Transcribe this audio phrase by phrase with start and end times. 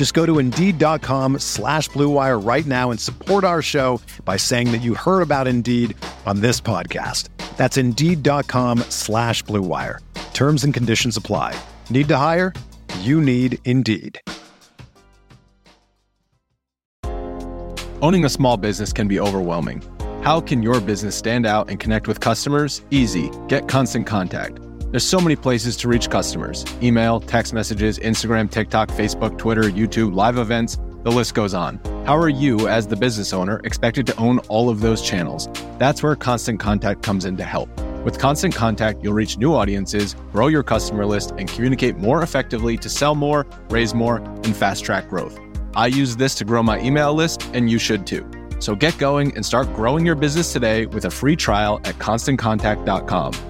[0.00, 4.78] Just go to Indeed.com slash BlueWire right now and support our show by saying that
[4.78, 7.28] you heard about Indeed on this podcast.
[7.58, 9.98] That's Indeed.com slash BlueWire.
[10.32, 11.54] Terms and conditions apply.
[11.90, 12.54] Need to hire?
[13.00, 14.22] You need Indeed.
[18.00, 19.82] Owning a small business can be overwhelming.
[20.22, 22.80] How can your business stand out and connect with customers?
[22.90, 23.30] Easy.
[23.48, 24.60] Get Constant Contact.
[24.90, 30.14] There's so many places to reach customers email, text messages, Instagram, TikTok, Facebook, Twitter, YouTube,
[30.14, 31.78] live events, the list goes on.
[32.04, 35.48] How are you, as the business owner, expected to own all of those channels?
[35.78, 37.70] That's where Constant Contact comes in to help.
[38.04, 42.76] With Constant Contact, you'll reach new audiences, grow your customer list, and communicate more effectively
[42.78, 45.38] to sell more, raise more, and fast track growth.
[45.76, 48.28] I use this to grow my email list, and you should too.
[48.58, 53.49] So get going and start growing your business today with a free trial at constantcontact.com.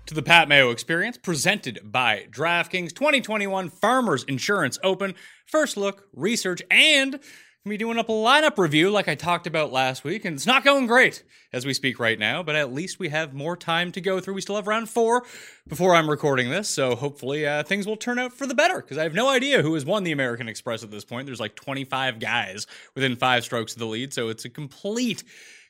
[0.11, 5.15] to the Pat Mayo Experience, presented by DraftKings 2021 Farmers Insurance Open.
[5.45, 7.17] First look, research, and
[7.63, 10.65] we doing up a lineup review like I talked about last week, and it's not
[10.65, 11.23] going great
[11.53, 14.33] as we speak right now, but at least we have more time to go through.
[14.33, 15.23] We still have round four
[15.65, 18.97] before I'm recording this, so hopefully uh, things will turn out for the better because
[18.97, 21.25] I have no idea who has won the American Express at this point.
[21.25, 25.23] There's like 25 guys within five strokes of the lead, so it's a complete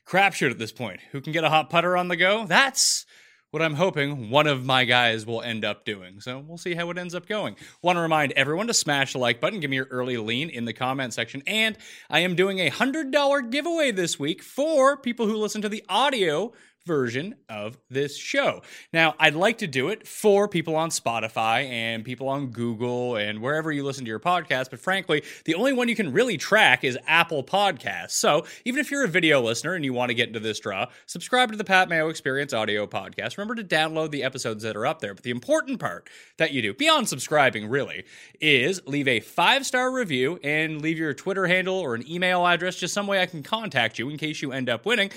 [0.04, 0.98] crapshoot at this point.
[1.12, 2.44] Who can get a hot putter on the go?
[2.44, 3.06] That's
[3.52, 6.20] what I'm hoping one of my guys will end up doing.
[6.20, 7.56] So we'll see how it ends up going.
[7.82, 10.64] Want to remind everyone to smash the like button, give me your early lean in
[10.64, 11.42] the comment section.
[11.46, 11.76] And
[12.08, 16.54] I am doing a $100 giveaway this week for people who listen to the audio
[16.84, 18.62] version of this show.
[18.92, 23.40] Now, I'd like to do it for people on Spotify and people on Google and
[23.40, 26.84] wherever you listen to your podcast, but frankly, the only one you can really track
[26.84, 28.12] is Apple Podcasts.
[28.12, 30.86] So, even if you're a video listener and you want to get into this draw,
[31.06, 33.36] subscribe to the Pat Mayo Experience audio podcast.
[33.38, 35.14] Remember to download the episodes that are up there.
[35.14, 38.04] But the important part that you do, beyond subscribing really,
[38.40, 42.94] is leave a five-star review and leave your Twitter handle or an email address, just
[42.94, 45.10] some way I can contact you in case you end up winning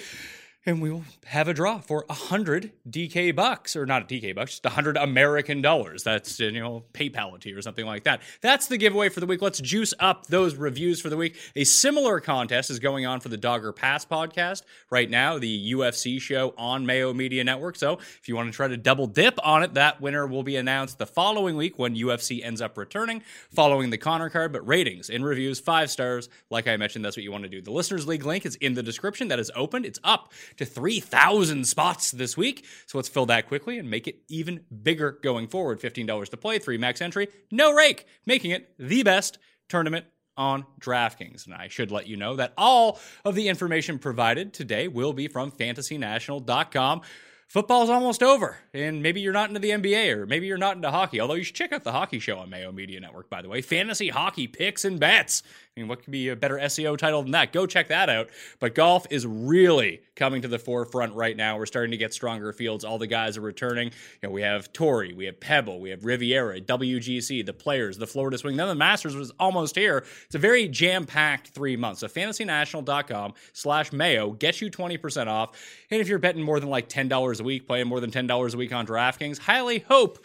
[0.66, 4.34] and we will have a draw for a hundred DK bucks, or not a DK
[4.34, 6.04] bucks, just a hundred American dollars.
[6.04, 8.22] That's you know PayPality or something like that.
[8.42, 9.42] That's the giveaway for the week.
[9.42, 11.38] Let's juice up those reviews for the week.
[11.56, 16.20] A similar contest is going on for the Dogger Pass podcast right now, the UFC
[16.20, 17.76] show on Mayo Media Network.
[17.76, 20.56] So if you want to try to double dip on it, that winner will be
[20.56, 23.22] announced the following week when UFC ends up returning,
[23.52, 24.52] following the Conor card.
[24.52, 27.62] But ratings and reviews five stars, like I mentioned, that's what you want to do.
[27.62, 29.28] The Listeners League link is in the description.
[29.28, 29.86] That is opened.
[29.86, 32.66] It's up to 3,000 spots this week.
[32.86, 35.80] So let's fill that quickly and make it even bigger going forward.
[35.80, 39.38] $15 to play, three max entry, no rake, making it the best
[39.70, 40.06] tournament
[40.38, 41.46] on DraftKings.
[41.46, 45.28] And I should let you know that all of the information provided today will be
[45.28, 47.02] from fantasynational.com.
[47.48, 50.90] Football's almost over, and maybe you're not into the NBA or maybe you're not into
[50.90, 51.22] hockey.
[51.22, 53.62] Although you should check out the hockey show on Mayo Media Network, by the way.
[53.62, 55.44] Fantasy hockey picks and bets.
[55.78, 57.52] I mean, what could be a better SEO title than that?
[57.52, 58.30] Go check that out.
[58.62, 61.58] But golf is really coming to the forefront right now.
[61.58, 62.86] We're starting to get stronger fields.
[62.86, 63.88] All the guys are returning.
[63.88, 68.08] You know, we have Torrey, we have Pebble, we have Riviera, WGC, the players, the
[68.08, 68.56] Florida Swing.
[68.56, 70.06] Then the Masters was almost here.
[70.28, 72.00] It's a very jam-packed three months.
[72.00, 75.62] So fantasynational.com slash Mayo gets you 20% off.
[75.92, 78.58] And if you're betting more than like $10 a week, playing more than $10 a
[78.58, 80.24] week on DraftKings, highly hope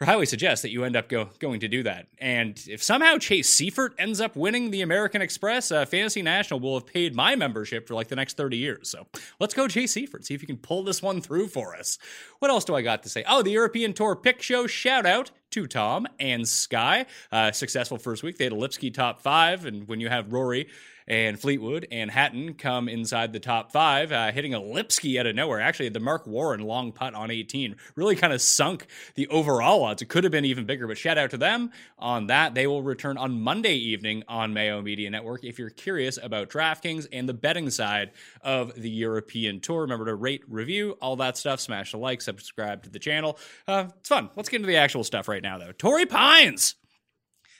[0.00, 2.06] or highly suggest that you end up go, going to do that.
[2.18, 6.74] And if somehow Chase Seiffert ends up winning the American Express, uh, Fantasy National will
[6.74, 8.90] have paid my membership for like the next 30 years.
[8.90, 9.06] So
[9.40, 11.98] let's go Chase Seiffert, see if you can pull this one through for us.
[12.40, 13.24] What else do I got to say?
[13.26, 17.06] Oh, the European Tour Pick Show shout out to Tom and Sky.
[17.32, 18.36] Uh, successful first week.
[18.36, 20.68] They had a Lipsky top five, and when you have Rory
[21.08, 25.34] and Fleetwood and Hatton come inside the top five, uh, hitting a Lipsky out of
[25.34, 25.60] nowhere.
[25.60, 30.02] Actually, the Marc Warren long putt on 18 really kind of sunk the overall odds.
[30.02, 32.54] It could have been even bigger, but shout out to them on that.
[32.54, 35.44] They will return on Monday evening on Mayo Media Network.
[35.44, 38.12] If you're curious about DraftKings and the betting side
[38.42, 41.60] of the European Tour, remember to rate, review, all that stuff.
[41.60, 43.38] Smash the like, subscribe to the channel.
[43.68, 44.30] Uh, it's fun.
[44.36, 45.72] Let's get into the actual stuff right now, though.
[45.72, 46.74] Torrey Pines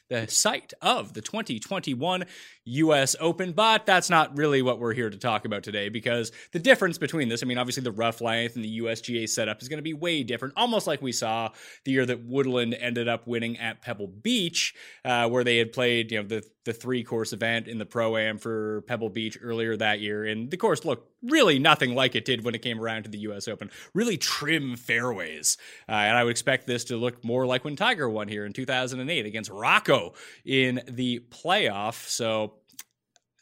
[0.08, 2.24] the site of the 2021
[2.66, 6.58] US Open, but that's not really what we're here to talk about today because the
[6.58, 9.78] difference between this, I mean, obviously the rough length and the USGA setup is going
[9.78, 11.50] to be way different, almost like we saw
[11.84, 14.74] the year that Woodland ended up winning at Pebble Beach,
[15.04, 18.16] uh, where they had played, you know, the the three course event in the pro
[18.18, 22.26] am for Pebble Beach earlier that year, and the course looked really nothing like it
[22.26, 23.48] did when it came around to the U.S.
[23.48, 23.70] Open.
[23.94, 25.56] Really trim fairways,
[25.88, 28.52] uh, and I would expect this to look more like when Tiger won here in
[28.52, 30.12] 2008 against Rocco
[30.44, 32.08] in the playoff.
[32.08, 32.55] So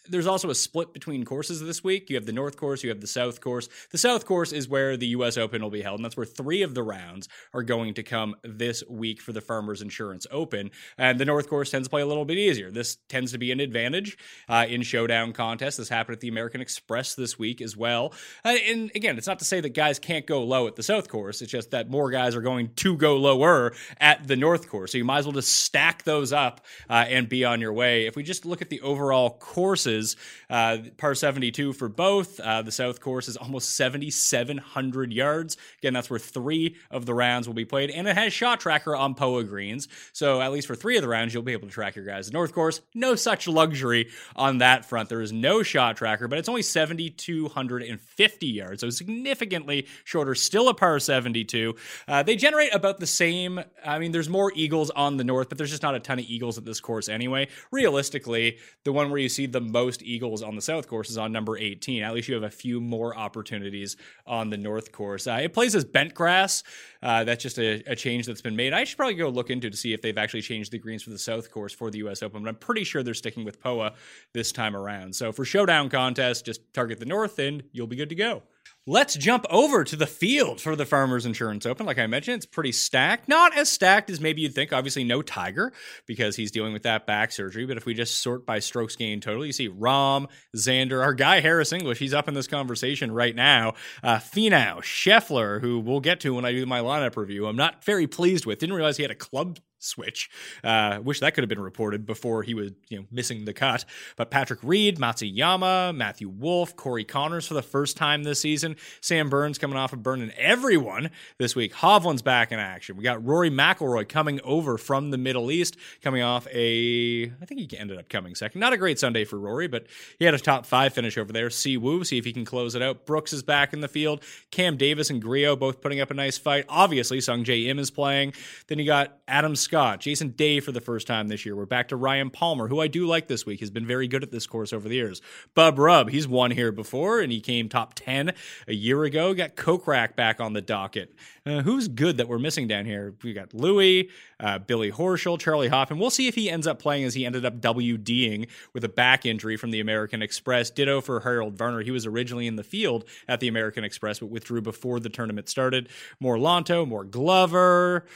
[0.08, 2.10] there's also a split between courses this week.
[2.10, 3.68] You have the North Course, you have the South Course.
[3.90, 5.36] The South Course is where the U.S.
[5.36, 8.36] Open will be held, and that's where three of the rounds are going to come
[8.42, 10.70] this week for the Farmers Insurance Open.
[10.98, 12.70] And the North Course tends to play a little bit easier.
[12.70, 14.18] This tends to be an advantage
[14.48, 15.76] uh, in showdown contests.
[15.76, 18.12] This happened at the American Express this week as well.
[18.44, 21.08] Uh, and again, it's not to say that guys can't go low at the South
[21.08, 21.40] Course.
[21.40, 24.92] It's just that more guys are going to go lower at the North Course.
[24.92, 26.60] So you might as well just stack those up
[26.90, 28.06] uh, and be on your way.
[28.06, 30.17] If we just look at the overall courses courses.
[30.50, 32.38] Uh, par 72 for both.
[32.41, 35.56] Uh, the South course is almost 7,700 yards.
[35.79, 37.91] Again, that's where three of the rounds will be played.
[37.91, 39.88] And it has shot tracker on POA greens.
[40.12, 42.26] So at least for three of the rounds, you'll be able to track your guys.
[42.26, 45.08] The North course, no such luxury on that front.
[45.08, 48.81] There is no shot tracker, but it's only 7,250 yards.
[48.81, 51.75] So significantly shorter, still a par 72.
[52.06, 53.61] Uh, they generate about the same.
[53.85, 56.26] I mean, there's more eagles on the North, but there's just not a ton of
[56.26, 57.49] eagles at this course anyway.
[57.70, 61.19] Realistically, the one where you see the most most eagles on the south course is
[61.19, 62.02] on number 18.
[62.02, 65.26] At least you have a few more opportunities on the north course.
[65.26, 66.62] Uh, it plays as bent grass.
[67.02, 68.72] Uh, that's just a, a, change that's been made.
[68.72, 71.10] I should probably go look into to see if they've actually changed the greens for
[71.10, 72.22] the south course for the U.S.
[72.22, 73.92] Open, but I'm pretty sure they're sticking with POA
[74.32, 75.14] this time around.
[75.14, 78.42] So for showdown contest, just target the north and you'll be good to go.
[78.86, 81.86] Let's jump over to the field for the Farmers Insurance Open.
[81.86, 83.31] Like I mentioned, it's pretty stacked.
[83.31, 84.75] Not as stacked as maybe you'd think.
[84.75, 85.72] Obviously, no Tiger
[86.06, 87.64] because he's dealing with that back surgery.
[87.64, 91.40] But if we just sort by strokes gained total, you see Rahm, Xander, our guy
[91.40, 91.98] Harris English.
[91.98, 93.72] He's up in this conversation right now.
[94.02, 97.46] Uh, Finau, Scheffler, who we'll get to when I do my lineup review.
[97.46, 98.58] I'm not very pleased with.
[98.58, 100.31] Didn't realize he had a club switch.
[100.62, 103.84] Uh, wish that could have been reported before he was, you know, missing the cut.
[104.16, 108.76] But Patrick Reed, Matsuyama, Matthew Wolff, Corey Conners for the first time this season.
[109.00, 111.75] Sam Burns coming off of burning everyone this week.
[111.75, 112.96] Hovland's back in action.
[112.96, 117.60] We got Rory McIlroy coming over from the Middle East, coming off a, I think
[117.60, 118.60] he ended up coming second.
[118.60, 119.86] Not a great Sunday for Rory, but
[120.19, 121.50] he had a top five finish over there.
[121.50, 123.06] Si Woo, see if he can close it out.
[123.06, 124.22] Brooks is back in the field.
[124.50, 126.64] Cam Davis and Grillo both putting up a nice fight.
[126.69, 128.32] Obviously, Sungjae Im is playing.
[128.69, 131.56] Then you got Adam Scott Scott, Jason Day for the first time this year.
[131.56, 133.58] We're back to Ryan Palmer, who I do like this week.
[133.58, 135.20] He's been very good at this course over the years.
[135.56, 138.34] Bub Rub, he's won here before, and he came top 10
[138.68, 139.34] a year ago.
[139.34, 141.12] Got Kokrak back on the docket.
[141.44, 143.16] Uh, who's good that we're missing down here?
[143.24, 145.98] We got Louis, uh, Billy Horschel, Charley Hoffman.
[145.98, 149.26] We'll see if he ends up playing as he ended up WDing with a back
[149.26, 150.70] injury from the American Express.
[150.70, 151.81] Ditto for Harold Varner.
[151.81, 155.48] He was originally in the field at the American Express, but withdrew before the tournament
[155.48, 155.88] started.
[156.20, 158.06] More Lanto, more Glover.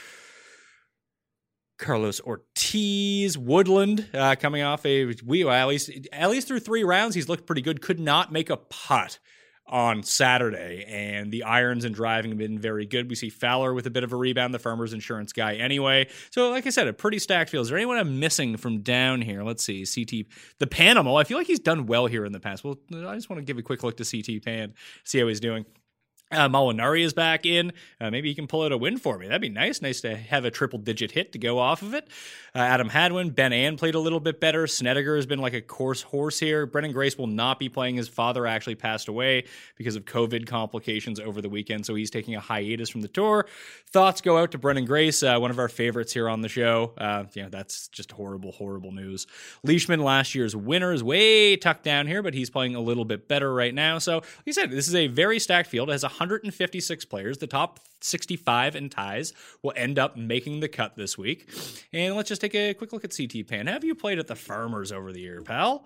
[1.79, 7.15] Carlos Ortiz, Woodland uh, coming off a we at least at least through three rounds
[7.15, 7.81] he's looked pretty good.
[7.81, 9.19] Could not make a putt
[9.69, 13.09] on Saturday, and the irons and driving have been very good.
[13.09, 16.07] We see Fowler with a bit of a rebound, the Farmers Insurance guy anyway.
[16.31, 17.63] So, like I said, a pretty stacked field.
[17.63, 19.43] Is there anyone I'm missing from down here?
[19.43, 19.85] Let's see.
[19.85, 20.25] CT,
[20.57, 21.15] the Panama.
[21.15, 22.63] I feel like he's done well here in the past.
[22.63, 25.39] Well, I just want to give a quick look to CT Pan, see how he's
[25.39, 25.65] doing.
[26.31, 27.73] Uh, Molinari is back in.
[27.99, 29.27] Uh, maybe he can pull out a win for me.
[29.27, 29.81] That'd be nice.
[29.81, 32.07] Nice to have a triple digit hit to go off of it.
[32.55, 34.67] Uh, Adam Hadwin, Ben An played a little bit better.
[34.67, 36.67] Snedeker has been like a course horse here.
[36.67, 37.95] Branden Grace will not be playing.
[37.95, 39.45] His father actually passed away
[39.75, 43.47] because of COVID complications over the weekend, so he's taking a hiatus from the tour.
[43.91, 46.93] Thoughts go out to Branden Grace, uh, one of our favorites here on the show.
[46.97, 49.25] Uh, know, that's just horrible, horrible news.
[49.63, 53.27] Leishman, last year's winner, is way tucked down here, but he's playing a little bit
[53.27, 53.97] better right now.
[53.97, 55.89] So, like I said, this is a very stacked field.
[55.89, 57.37] It has 156 players.
[57.37, 59.33] The top 65 in ties
[59.63, 61.49] will end up making the cut this week.
[61.93, 63.67] And let's just take a quick look at CT Pan.
[63.67, 65.85] Have you played at the Farmers over the year, pal?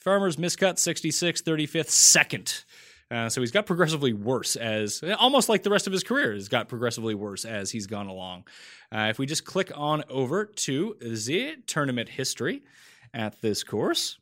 [0.00, 2.64] Farmers miscut 66, 35th, second
[3.10, 6.48] Uh, so he's got progressively worse as almost like the rest of his career has
[6.48, 8.44] got progressively worse as he's gone along.
[8.92, 12.62] Uh, if we just click on over to the tournament history
[13.12, 14.19] at this course,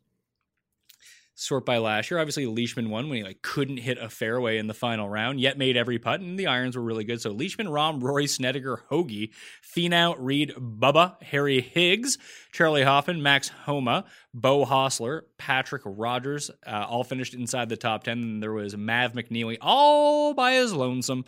[1.39, 2.19] sort by last year.
[2.19, 5.57] Obviously, Leishman won when he like couldn't hit a fairway in the final round, yet
[5.57, 7.21] made every putt, and the irons were really good.
[7.21, 9.31] So Leishman, Rahm, Rory, Snedeker, Hoge,
[9.63, 12.19] Finau, Reed, Bubba, Harry Higgs,
[12.53, 14.05] Charley Hoffman, Max Homa,
[14.35, 18.41] Beau Hossler, Patrick Rodgers, uh, all finished inside the top ten.
[18.41, 21.25] There was Mav McNealy all by his lonesome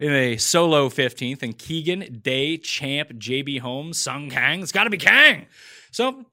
[0.00, 4.62] in a solo 15th, and Keegan, Day, Champ, JB Holmes, Sung Kang.
[4.62, 5.46] It's got to be Kang.
[5.92, 6.24] So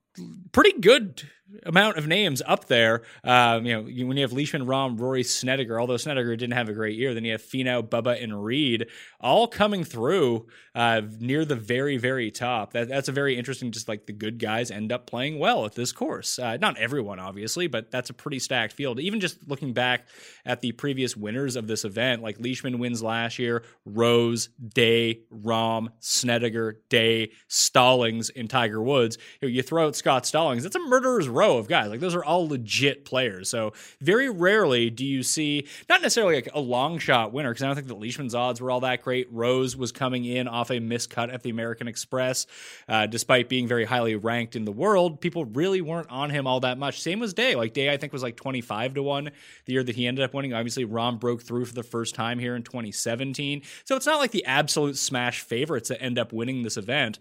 [0.52, 1.22] pretty good
[1.66, 3.02] amount of names up there.
[3.24, 6.74] Um, you know, when you have Leishman, Rahm, Rory, Snedeker, although Snedeker didn't have a
[6.74, 8.88] great year, then you have Finau, Bubba, and Reed
[9.20, 12.74] all coming through uh, near the very, very top.
[12.74, 13.72] That, that's a very interesting.
[13.72, 16.40] Just like the good guys end up playing well at this course.
[16.40, 19.00] Uh, not everyone, obviously, but that's a pretty stacked field.
[19.00, 20.08] Even just looking back
[20.46, 25.90] at the previous winners of this event, like Leishman wins last year, Rose, Day, Rahm,
[26.00, 29.18] Snedeker, Day, Stallings, and Tiger Woods.
[29.42, 31.90] You, know, you throw out Scott Stallings, that's a murderer's row of guys.
[31.90, 33.50] Like those are all legit players.
[33.50, 37.68] So very rarely do you see not necessarily like a long shot winner because I
[37.68, 39.32] don't think the Leishman's odds were all that great.
[39.32, 42.48] Rose was coming in off a miscut at the American Express,
[42.88, 45.22] uh, despite being very highly ranked in the world.
[45.22, 47.02] People really weren't on him all that much.
[47.02, 47.56] Same was Day.
[47.56, 49.32] Like Day, I think was like twenty five to one
[49.66, 50.54] the year that he ended up winning.
[50.54, 53.62] Obviously, Rahm broke through for the first time here in 2017.
[53.86, 57.20] So it's not like the absolute smash favorites that end up winning this event.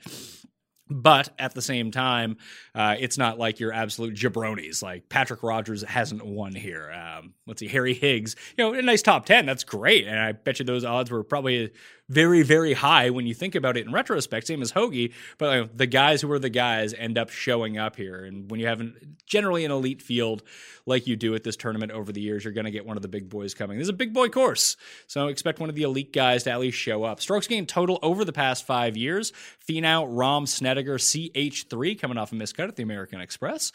[0.91, 2.37] But at the same time,
[2.75, 4.83] uh, it's not like you're absolute jabronis.
[4.83, 6.91] Like Patrick Rodgers hasn't won here.
[6.91, 9.45] Um, let's see, Harry Higgs, you know, a nice top 10.
[9.45, 10.07] That's great.
[10.07, 11.73] And I bet you those odds were probably
[12.09, 15.13] very, very high when you think about it in retrospect, same as Hoge.
[15.37, 18.25] But you know, the guys who are the guys end up showing up here.
[18.25, 20.45] And when you have an, generally an elite field
[20.87, 23.03] like you do at this tournament over the years, you're going to get one of
[23.03, 23.79] the big boys coming.
[23.79, 24.77] This is a big boy course.
[25.09, 27.21] So expect one of the elite guys to at least show up.
[27.21, 29.33] Strokes gained total over the past five years
[29.69, 33.73] Finau, Rahm, Snedeker, CH3 coming off a miscut at the American Express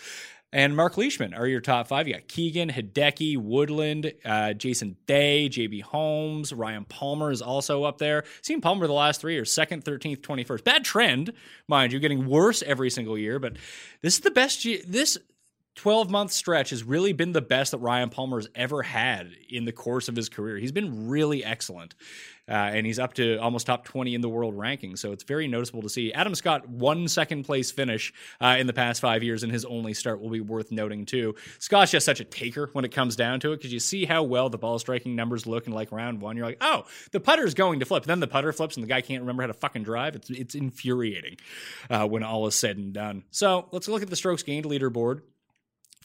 [0.56, 2.08] and Mark Leishman are your top five.
[2.08, 7.98] You got Keegan, Hideki, Woodland, uh, Jason Day, JB Holmes, Ryan Palmer is also up
[7.98, 8.24] there.
[8.42, 10.64] Seen Palmer the last three years, second, 13th, 21st.
[10.64, 11.34] Bad trend,
[11.68, 13.58] mind you, getting worse every single year, but
[14.02, 14.64] this is the best.
[14.64, 14.80] year.
[14.88, 15.18] This
[15.76, 19.66] 12 month stretch has really been the best that Ryan Palmer has ever had in
[19.66, 20.58] the course of his career.
[20.58, 21.96] He's been really excellent.
[22.48, 24.96] Uh, and he's up to almost top 20 in the world ranking.
[24.96, 26.14] So it's very noticeable to see.
[26.14, 29.96] Adam Scott, one second place finish uh, in the past five years, and his only
[29.96, 31.34] start will be worth noting too.
[31.58, 34.22] Scott's just such a taker when it comes down to it because you see how
[34.22, 36.38] well the ball striking numbers look in like round one.
[36.38, 38.04] You're like, oh, the putter's going to flip.
[38.04, 40.16] Then the putter flips, and the guy can't remember how to fucking drive.
[40.16, 41.38] It's it's infuriating
[41.90, 43.24] uh, when all is said and done.
[43.32, 45.22] So let's look at the strokes gained leaderboard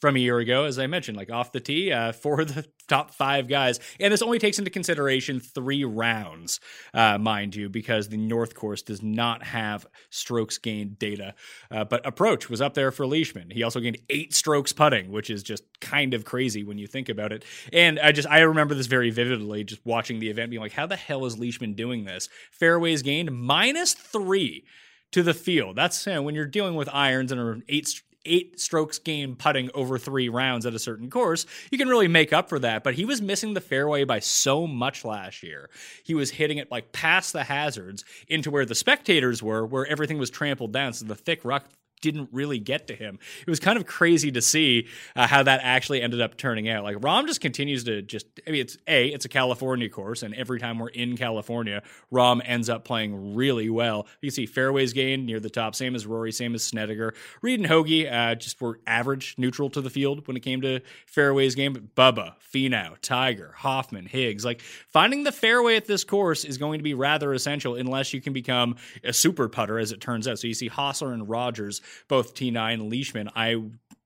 [0.00, 3.12] from a year ago, as I mentioned, like off the tee uh, for the top
[3.12, 3.78] five guys.
[4.00, 6.60] And this only takes into consideration three rounds,
[6.92, 11.34] uh, mind you, because the North Course does not have strokes gained data.
[11.70, 13.50] Uh, but approach was up there for Leishman.
[13.50, 17.08] He also gained eight strokes putting, which is just kind of crazy when you think
[17.08, 17.44] about it.
[17.72, 20.86] And I just, I remember this very vividly, just watching the event, being like, how
[20.86, 22.28] the hell is Leishman doing this?
[22.50, 24.64] Fairways gained minus three
[25.12, 25.76] to the field.
[25.76, 29.70] That's you know, when you're dealing with irons and an eight eight strokes gained putting
[29.74, 32.84] over three rounds at a certain course, you can really make up for that.
[32.84, 35.70] But he was missing the fairway by so much last year.
[36.04, 40.18] He was hitting it like past the hazards into where the spectators were, where everything
[40.18, 40.92] was trampled down.
[40.92, 41.66] So the thick rock
[42.00, 43.18] didn't really get to him.
[43.46, 46.84] It was kind of crazy to see uh, how that actually ended up turning out.
[46.84, 48.26] Like Rahm just continues to just.
[48.46, 52.40] I mean, it's a it's a California course, and every time we're in California, Rahm
[52.44, 54.06] ends up playing really well.
[54.20, 57.14] You see fairways gained near the top, same as Rory, same as Snedeker.
[57.42, 60.80] Reed and Hoge uh, just were average, neutral to the field when it came to
[61.06, 61.72] fairways game.
[61.72, 66.78] But Bubba, Finau, Tiger, Hoffman, Higgs, like finding the fairway at this course is going
[66.78, 70.38] to be rather essential unless you can become a super putter, as it turns out.
[70.38, 73.30] So you see Hossler and Rodgers both T9 and Leishman.
[73.34, 73.56] I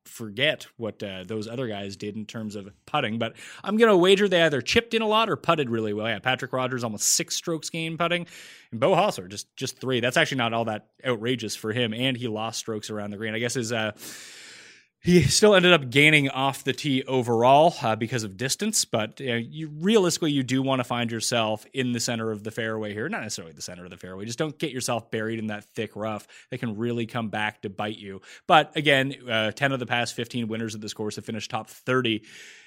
[0.05, 3.97] forget what uh, those other guys did in terms of putting, but I'm going to
[3.97, 6.09] wager they either chipped in a lot or putted really well.
[6.09, 8.27] Yeah, Patrick Rodgers almost six strokes gained putting,
[8.71, 10.01] and Beau Hossler just just three.
[10.01, 13.35] That's actually not all that outrageous for him, and he lost strokes around the green.
[13.35, 13.93] I guess his uh,
[15.05, 19.35] he still ended up gaining off the tee overall uh, because of distance, but uh,
[19.35, 23.07] you, realistically, you do want to find yourself in the center of the fairway here.
[23.11, 24.25] Not necessarily the center of the fairway.
[24.25, 27.69] Just don't get yourself buried in that thick rough that can really come back to
[27.69, 28.23] bite you.
[28.47, 31.69] But again, uh, 10 of the past 15 winners of this course have finished top
[31.69, 32.23] 30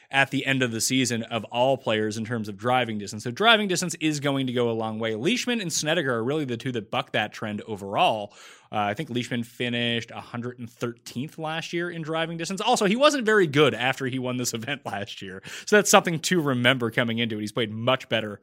[0.10, 3.24] at the end of the season of all players in terms of driving distance.
[3.24, 5.16] So driving distance is going to go a long way.
[5.16, 8.34] Leishman and Snedeker are really the two that buck that trend overall.
[8.72, 12.62] Uh, I think Leishman finished 113th last year in driving distance.
[12.62, 15.44] Also, he wasn't very good after he won this event last year.
[15.66, 17.42] So that's something to remember coming into it.
[17.42, 18.40] He's played much better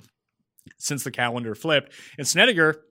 [0.78, 1.92] since the calendar flipped.
[2.18, 2.83] And Snedeker,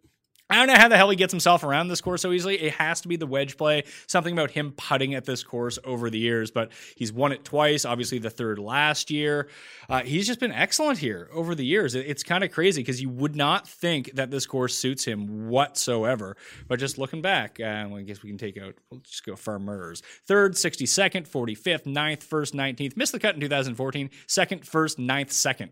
[0.53, 2.61] I don't know how the hell he gets himself around this course so easily.
[2.61, 3.85] It has to be the wedge play.
[4.05, 7.85] Something about him putting at this course over the years, but he's won it twice.
[7.85, 9.47] Obviously, the third last year.
[9.89, 11.95] Uh, he's just been excellent here over the years.
[11.95, 16.37] It's kind of crazy because you would not think that this course suits him whatsoever.
[16.67, 18.75] But just looking back, uh, well, I guess we can take out.
[18.91, 20.03] Let's just go farmers.
[20.27, 22.95] Third, 62nd, 45th, 9th, first, 19th.
[22.95, 24.11] Missed the cut in 2014.
[24.27, 25.71] Second, first, 9th, second.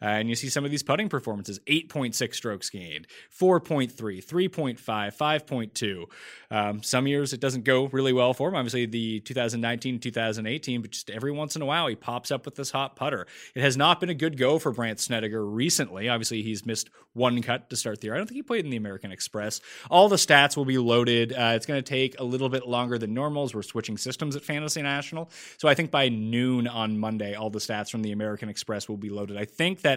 [0.00, 6.04] Uh, and you see some of these putting performances 8.6 strokes gained, 4.3, 3.5, 5.2.
[6.50, 8.54] Um, some years it doesn't go really well for him.
[8.54, 12.54] Obviously, the 2019, 2018, but just every once in a while he pops up with
[12.54, 13.26] this hot putter.
[13.54, 16.08] It has not been a good go for Brandt Snedeker recently.
[16.08, 18.14] Obviously, he's missed one cut to start the year.
[18.14, 19.60] I don't think he played in the American Express.
[19.90, 21.32] All the stats will be loaded.
[21.32, 24.36] Uh, it's going to take a little bit longer than normal as we're switching systems
[24.36, 25.30] at Fantasy National.
[25.56, 28.96] So I think by noon on Monday, all the stats from the American Express will
[28.96, 29.36] be loaded.
[29.36, 29.87] I think that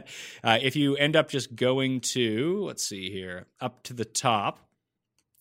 [0.43, 4.59] uh, if you end up just going to, let's see here, up to the top,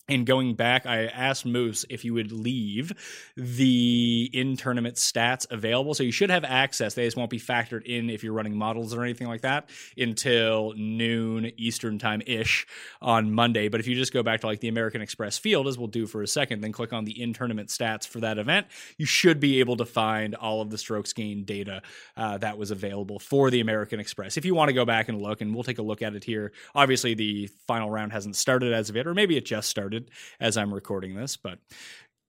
[0.09, 2.91] and going back, I asked Moose if you would leave
[3.37, 5.93] the in tournament stats available.
[5.93, 6.93] So you should have access.
[6.93, 10.73] They just won't be factored in if you're running models or anything like that until
[10.75, 12.67] noon Eastern time ish
[13.01, 13.69] on Monday.
[13.69, 16.07] But if you just go back to like the American Express field, as we'll do
[16.07, 18.67] for a second, then click on the in tournament stats for that event,
[18.97, 21.81] you should be able to find all of the strokes gained data
[22.17, 24.37] uh, that was available for the American Express.
[24.37, 26.23] If you want to go back and look, and we'll take a look at it
[26.23, 26.51] here.
[26.75, 30.00] Obviously, the final round hasn't started as of yet, or maybe it just started
[30.39, 31.59] as I'm recording this, but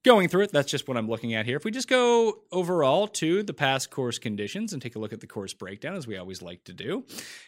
[0.04, 1.56] going through it, that's just what I'm looking at here.
[1.56, 5.20] If we just go overall to the past course conditions and take a look at
[5.20, 7.04] the course breakdown, as we always like to do,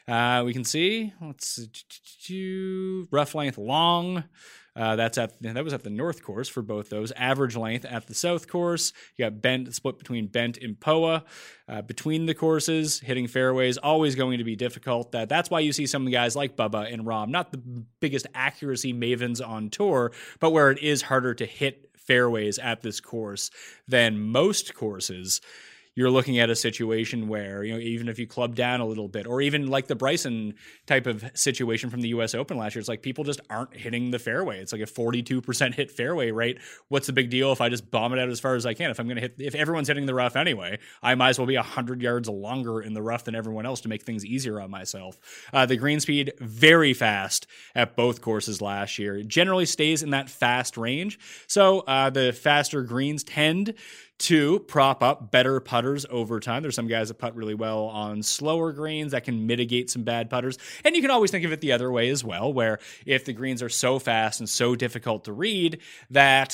[0.08, 1.66] uh, we can see let's
[3.10, 4.24] rough length long.
[4.76, 7.12] Uh, that's at that was at the north course for both those.
[7.12, 8.92] Average length at the south course.
[9.16, 11.24] You got bent split between bent and Poa.
[11.68, 15.12] Uh, between the courses, hitting fairways always going to be difficult.
[15.12, 17.58] That that's why you see some of the guys like Bubba and Rahm, not the
[18.00, 23.00] biggest accuracy mavens on tour, but where it is harder to hit fairways at this
[23.00, 23.50] course
[23.88, 25.40] than most courses
[25.94, 29.08] you're looking at a situation where, you know, even if you club down a little
[29.08, 30.54] bit, or even like the Bryson
[30.86, 34.10] type of situation from the US Open last year, it's like people just aren't hitting
[34.10, 34.60] the fairway.
[34.60, 36.58] It's like a 42% hit fairway rate.
[36.88, 38.90] What's the big deal if I just bomb it out as far as I can?
[38.90, 41.46] If I'm going to hit, if everyone's hitting the rough anyway, I might as well
[41.46, 44.70] be 100 yards longer in the rough than everyone else to make things easier on
[44.70, 45.18] myself.
[45.52, 49.16] Uh, the green speed, very fast at both courses last year.
[49.16, 51.18] It generally stays in that fast range.
[51.46, 53.74] So uh, the faster greens tend
[54.16, 56.62] to prop up better putters over time.
[56.62, 60.30] There's some guys that putt really well on slower greens that can mitigate some bad
[60.30, 60.56] putters.
[60.84, 63.32] And you can always think of it the other way as well, where if the
[63.32, 66.52] greens are so fast and so difficult to read that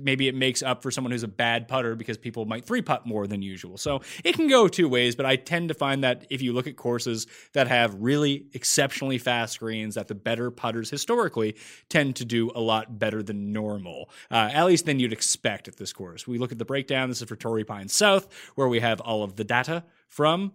[0.00, 3.06] maybe it makes up for someone who's a bad putter because people might three putt
[3.06, 3.78] more than usual.
[3.78, 6.66] So it can go two ways, but I tend to find that if you look
[6.66, 11.56] at courses that have really exceptionally fast greens, that the better putters historically
[11.88, 15.76] tend to do a lot better than normal, uh, at least than you'd expect at
[15.76, 16.26] this course.
[16.26, 17.08] We look at the breakdown.
[17.08, 20.52] This is for Torrey Pines South, where we have all of the data from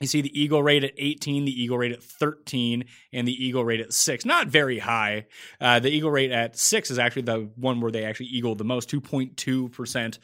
[0.00, 3.64] you see the eagle rate at 18, the eagle rate at 13, and the eagle
[3.64, 4.24] rate at 6.
[4.24, 5.26] Not very high.
[5.60, 8.64] Uh, the eagle rate at 6 is actually the one where they actually eagled the
[8.64, 10.18] most, 2.2%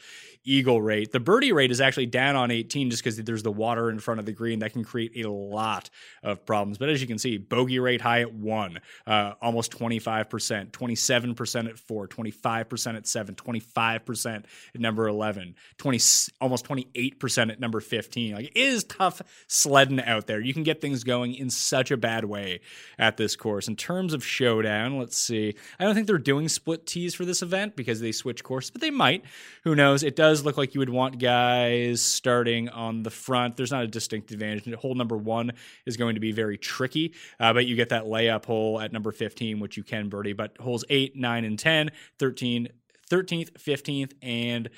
[0.47, 1.11] eagle rate.
[1.11, 4.19] The birdie rate is actually down on 18 just because there's the water in front
[4.19, 5.89] of the green that can create a lot
[6.23, 6.77] of problems.
[6.77, 11.77] But as you can see, bogey rate high at 1, uh, almost 25%, 27% at
[11.77, 14.45] 4, 25% at 7, 25% at
[14.79, 15.99] number 11, 20,
[16.39, 18.35] almost 28% at number 15.
[18.35, 20.39] Like it is tough sledding out there.
[20.39, 22.61] You can get things going in such a bad way
[22.97, 23.67] at this course.
[23.67, 25.55] In terms of showdown, let's see.
[25.77, 28.79] I don't think they're doing split tees for this event because they switch course, but
[28.79, 29.25] they might.
[29.63, 30.03] Who knows?
[30.03, 33.57] It does look like you would want guys starting on the front.
[33.57, 34.73] There's not a distinct advantage.
[34.75, 35.53] Hole number one
[35.85, 39.11] is going to be very tricky, uh, but you get that layup hole at number
[39.11, 40.33] 15, which you can birdie.
[40.33, 42.69] But holes 8, 9, and 10, 13,
[43.09, 44.69] 13th, 15th, and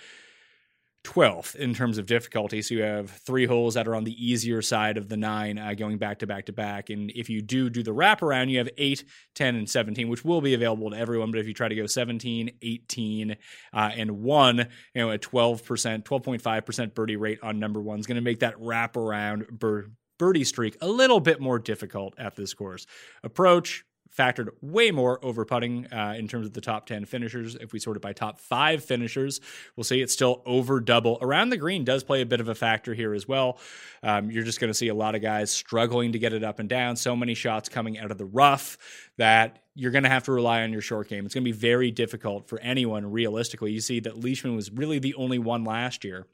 [1.06, 2.62] 12th in terms of difficulty.
[2.62, 5.74] So you have three holes that are on the easier side of the nine uh,
[5.74, 6.90] going back to back to back.
[6.90, 9.04] And if you do do the wraparound, you have 8,
[9.36, 11.32] 10, and 17, which will be available to everyone.
[11.32, 16.04] But if you try to go 17, 18, uh, and 1, you know, a 12%,
[16.04, 20.78] 12.5% birdie rate on number one is going to make that wraparound bir- birdie streak
[20.82, 22.86] a little bit more difficult at this course.
[23.24, 23.86] Approach,
[24.16, 27.56] factored way more over putting uh, in terms of the top 10 finishers.
[27.56, 29.40] If we sort it by top five finishers,
[29.76, 31.18] we'll see it's still over double.
[31.22, 33.60] Around the green does play a bit of a factor here as well.
[34.04, 36.60] Um, you're just going to see a lot of guys struggling to get it up
[36.60, 36.96] and down.
[36.96, 38.78] So many shots coming out of the rough
[39.18, 41.26] that you're going to have to rely on your short game.
[41.26, 43.72] It's going to be very difficult for anyone realistically.
[43.72, 46.26] You see that Leishman was really the only one last year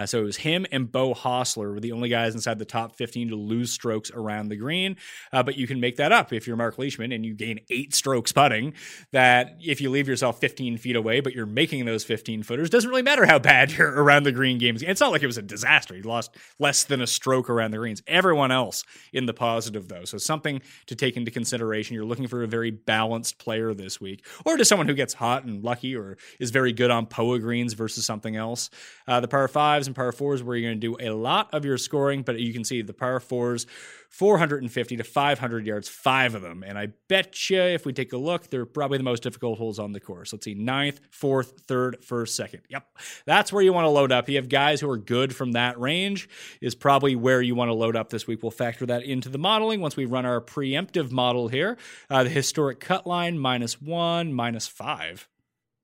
[0.00, 2.96] uh, so it was him and Beau Hossler were the only guys inside the top
[2.96, 4.96] 15 to lose strokes around the green.
[5.30, 7.94] Uh, but you can make that up if you're Mark Leishman and you gain eight
[7.94, 8.72] strokes putting.
[9.12, 12.88] That if you leave yourself 15 feet away, but you're making those 15 footers, doesn't
[12.88, 14.82] really matter how bad you're around the green games.
[14.82, 15.94] It's not like it was a disaster.
[15.94, 18.02] He lost less than a stroke around the greens.
[18.06, 21.94] Everyone else in the positive though, so something to take into consideration.
[21.94, 25.44] You're looking for a very balanced player this week, or to someone who gets hot
[25.44, 28.70] and lucky, or is very good on POA greens versus something else.
[29.06, 31.64] Uh, the par fives and par fours where you're going to do a lot of
[31.64, 33.66] your scoring, but you can see the par fours,
[34.08, 36.64] 450 to 500 yards, five of them.
[36.66, 39.78] And I bet you if we take a look, they're probably the most difficult holes
[39.78, 40.32] on the course.
[40.32, 42.62] Let's see, ninth, fourth, third, first, second.
[42.68, 42.84] Yep.
[43.26, 44.28] That's where you want to load up.
[44.28, 46.28] You have guys who are good from that range,
[46.60, 48.42] is probably where you want to load up this week.
[48.42, 51.78] We'll factor that into the modeling once we run our preemptive model here.
[52.08, 55.29] Uh, the historic cut line, minus one, minus five.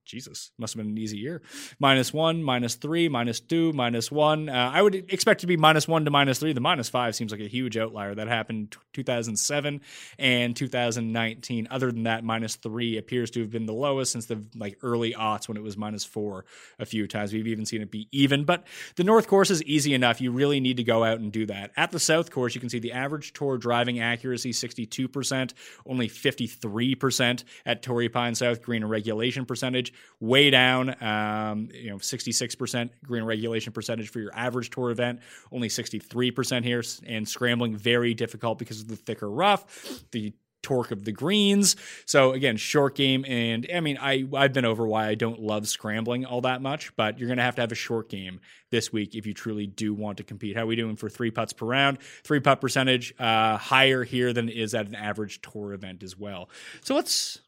[0.07, 1.43] Jesus, must have been an easy year.
[1.81, 4.49] Minus one, minus three, minus two, minus one.
[4.49, 6.53] Uh, I would expect to be minus one to minus three.
[6.53, 8.15] The minus five seems like a huge outlier.
[8.15, 9.81] That happened 2007
[10.19, 11.69] and 2019.
[11.71, 15.13] Other than that, minus three appears to have been the lowest since the like early
[15.13, 16.45] aughts when it was minus four
[16.79, 17.33] a few times.
[17.33, 18.45] We've even seen it be even.
[18.45, 18.65] But
[18.95, 20.21] the North course is easy enough.
[20.21, 21.73] You really need to go out and do that.
[21.77, 25.53] At the South course, you can see the average tour driving accuracy 62%,
[25.85, 31.03] only 53% at Torrey Pine South green regulation percentage way down.
[31.03, 35.21] Um, you know, 66% green regulation percentage for your average tour event,
[35.53, 40.03] only 63% here, and scrambling very difficult because of the thicker rough.
[40.13, 40.33] The
[40.67, 41.77] torque of the greens.
[42.07, 45.69] So again, short game and I mean I I've been over why I don't love
[45.69, 48.41] scrambling all that much, but you're going to have to have a short game
[48.73, 50.57] this week if you truly do want to compete.
[50.57, 52.01] How are we doing for 3 putts per round?
[52.25, 56.51] 3 putt percentage uh higher here than is at an average tour event as well.
[56.83, 57.41] So let's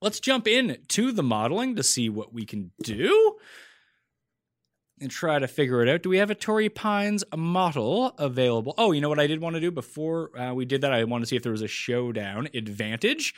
[0.00, 3.36] let's jump in to the modeling to see what we can do
[5.00, 6.02] and try to figure it out.
[6.02, 8.74] Do we have a Torrey Pines model available?
[8.76, 10.92] Oh, you know what I did want to do before uh, we did that?
[10.92, 13.34] I wanted to see if there was a showdown advantage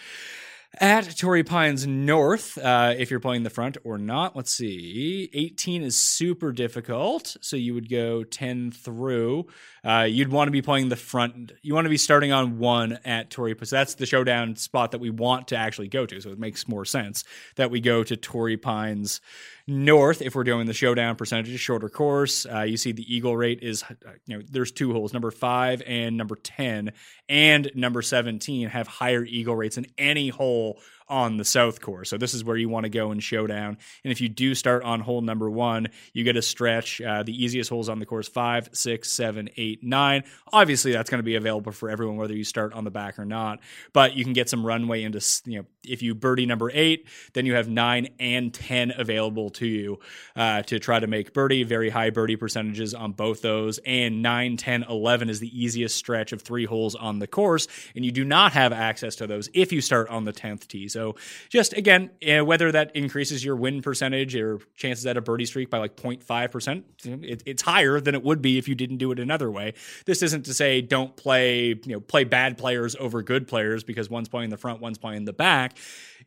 [0.80, 4.35] at Torrey Pines North, uh, if you're playing the front or not.
[4.35, 5.28] Let's see.
[5.35, 7.37] 18 is super difficult.
[7.40, 9.46] So you would go 10 through.
[9.85, 11.52] Uh, you'd want to be playing the front.
[11.62, 13.70] You want to be starting on one at Torrey Pines.
[13.70, 16.20] That's the showdown spot that we want to actually go to.
[16.20, 17.24] So it makes more sense
[17.56, 19.20] that we go to Torrey Pines
[19.66, 23.61] North, if we're doing the showdown percentage, shorter course, uh, you see the eagle rate
[23.62, 23.94] is, uh,
[24.27, 26.92] you know, there's two holes, number five and number 10,
[27.29, 32.10] and number 17 have higher eagle rates than any hole on the south course.
[32.10, 33.78] So this is where you want to go in showdown.
[34.04, 37.00] And if you do start on hole number one, you get a stretch.
[37.00, 40.24] Uh, the easiest holes on the course five, six, seven, eight, nine.
[40.52, 43.24] Obviously, that's going to be available for everyone, whether you start on the back or
[43.24, 43.60] not.
[43.92, 47.46] But you can get some runway into you know if you birdie number eight, then
[47.46, 49.98] you have nine and ten available to you
[50.36, 51.64] uh, to try to make birdie.
[51.64, 53.78] Very high birdie percentages on both those.
[53.84, 57.68] And 9, 10, 11 is the easiest stretch of three holes on the course.
[57.94, 60.88] And you do not have access to those if you start on the 10th tee.
[60.88, 61.16] So so
[61.48, 65.68] just again, uh, whether that increases your win percentage or chances at a birdie streak
[65.68, 66.84] by like 0.5%,
[67.24, 69.74] it, it's higher than it would be if you didn't do it another way.
[70.06, 74.08] This isn't to say don't play, you know, play bad players over good players because
[74.08, 75.76] one's playing the front, one's playing the back.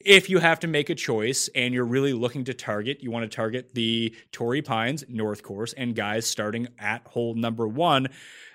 [0.01, 3.23] If you have to make a choice and you're really looking to target, you want
[3.23, 8.09] to target the Torrey Pines North Course and guys starting at hole number one.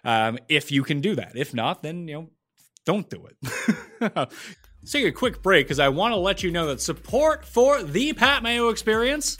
[0.04, 1.32] Um, if you can do that.
[1.34, 2.28] If not, then you know
[2.84, 3.36] don't do it.
[4.82, 7.82] Let's take a quick break because I want to let you know that support for
[7.82, 9.36] the Pat Mayo experience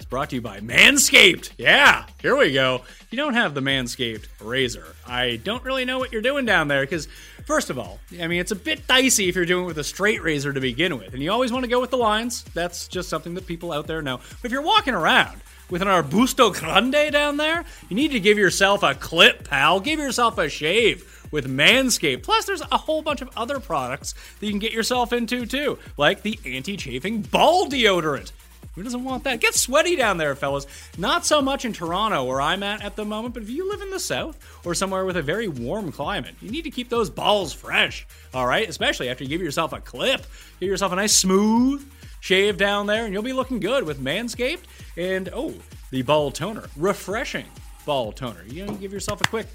[0.00, 1.50] is brought to you by Manscaped.
[1.58, 2.80] Yeah, here we go.
[3.10, 6.80] You don't have the Manscaped razor, I don't really know what you're doing down there
[6.80, 7.06] because,
[7.44, 9.84] first of all, I mean, it's a bit dicey if you're doing it with a
[9.84, 11.12] straight razor to begin with.
[11.12, 12.42] And you always want to go with the lines.
[12.54, 14.16] That's just something that people out there know.
[14.16, 15.38] But if you're walking around,
[15.72, 19.80] with an Arbusto Grande down there, you need to give yourself a clip, pal.
[19.80, 22.22] Give yourself a shave with Manscaped.
[22.22, 25.78] Plus, there's a whole bunch of other products that you can get yourself into too,
[25.96, 28.32] like the anti chafing ball deodorant.
[28.74, 29.40] Who doesn't want that?
[29.40, 30.66] Get sweaty down there, fellas.
[30.98, 33.80] Not so much in Toronto, where I'm at at the moment, but if you live
[33.80, 37.08] in the south or somewhere with a very warm climate, you need to keep those
[37.08, 38.68] balls fresh, all right?
[38.68, 40.26] Especially after you give yourself a clip.
[40.60, 41.82] Give yourself a nice smooth
[42.22, 44.60] shave down there, and you'll be looking good with Manscaped.
[44.96, 45.54] And oh,
[45.90, 46.64] the ball toner.
[46.76, 47.46] Refreshing
[47.84, 48.44] ball toner.
[48.46, 49.46] You know, give yourself a quick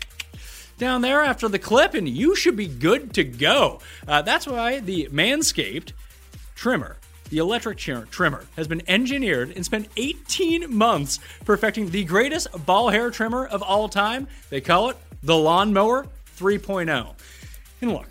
[0.78, 3.80] down there after the clip, and you should be good to go.
[4.08, 5.91] Uh, that's why the Manscaped
[6.56, 6.97] trimmer
[7.30, 13.10] the electric trimmer has been engineered and spent 18 months perfecting the greatest ball hair
[13.10, 14.28] trimmer of all time.
[14.50, 17.13] They call it the Lawnmower 3.0.
[17.82, 18.08] And look,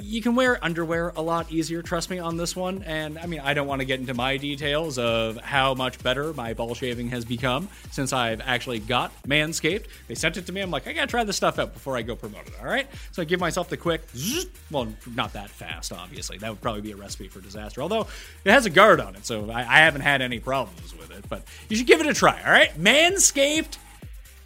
[0.00, 2.82] you can wear underwear a lot easier, trust me, on this one.
[2.82, 6.32] And I mean, I don't want to get into my details of how much better
[6.32, 9.86] my ball shaving has become since I've actually got Manscaped.
[10.08, 10.60] They sent it to me.
[10.60, 12.86] I'm like, I gotta try this stuff out before I go promote it, all right?
[13.12, 16.38] So I give myself the quick, zzz, well, not that fast, obviously.
[16.38, 17.82] That would probably be a recipe for disaster.
[17.82, 18.06] Although
[18.44, 21.24] it has a guard on it, so I, I haven't had any problems with it.
[21.28, 22.72] But you should give it a try, all right?
[22.78, 23.78] Manscaped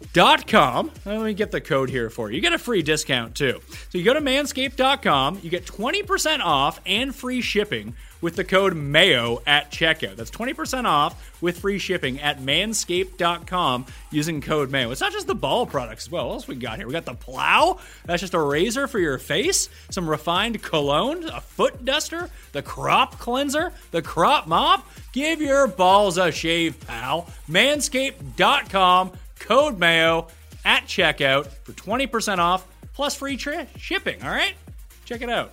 [0.01, 0.91] manscaped.com.
[1.05, 2.35] Let me get the code here for you.
[2.35, 3.59] You get a free discount too.
[3.89, 8.75] So you go to manscaped.com, you get 20% off and free shipping with the code
[8.75, 10.15] MAYO at checkout.
[10.15, 14.91] That's 20% off with free shipping at manscaped.com using code MAYO.
[14.91, 16.27] It's not just the ball products as well.
[16.27, 16.85] What else we got here?
[16.85, 17.79] We got the plow.
[18.05, 23.17] That's just a razor for your face, some refined cologne, a foot duster, the crop
[23.17, 24.87] cleanser, the crop mop.
[25.13, 27.27] Give your balls a shave, pal.
[27.49, 30.27] Manscaped.com code MAYO
[30.63, 34.21] at checkout for 20% off plus free tri- shipping.
[34.23, 34.53] All right?
[35.05, 35.51] Check it out.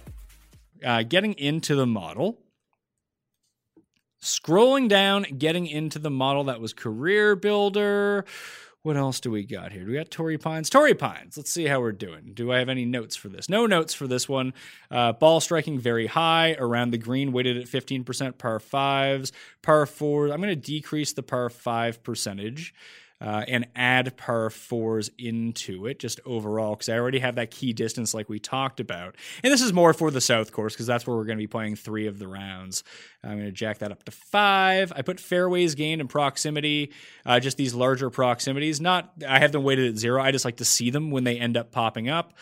[0.85, 2.38] Uh, getting into the model.
[4.22, 8.24] Scrolling down, getting into the model that was Career Builder.
[8.83, 9.85] What else do we got here?
[9.85, 10.70] Do we got Torrey Pines?
[10.70, 11.37] Torrey Pines.
[11.37, 12.33] Let's see how we're doing.
[12.35, 13.48] Do I have any notes for this?
[13.48, 14.55] No notes for this one.
[14.90, 20.31] Uh, ball striking very high around the green, weighted at 15% par fives, par fours.
[20.31, 22.72] I'm going to decrease the par five percentage
[23.20, 27.72] uh, and add par fours into it just overall because I already have that key
[27.72, 29.16] distance like we talked about.
[29.42, 31.48] And this is more for the South course because that's where we're going to be
[31.48, 32.85] playing three of the rounds.
[33.24, 34.92] I'm going to jack that up to five.
[34.94, 36.92] I put fairways gained and proximity,
[37.26, 38.81] uh, just these larger proximities.
[38.81, 40.22] Not I have them weighted at zero.
[40.22, 42.35] I just like to see them when they end up popping up.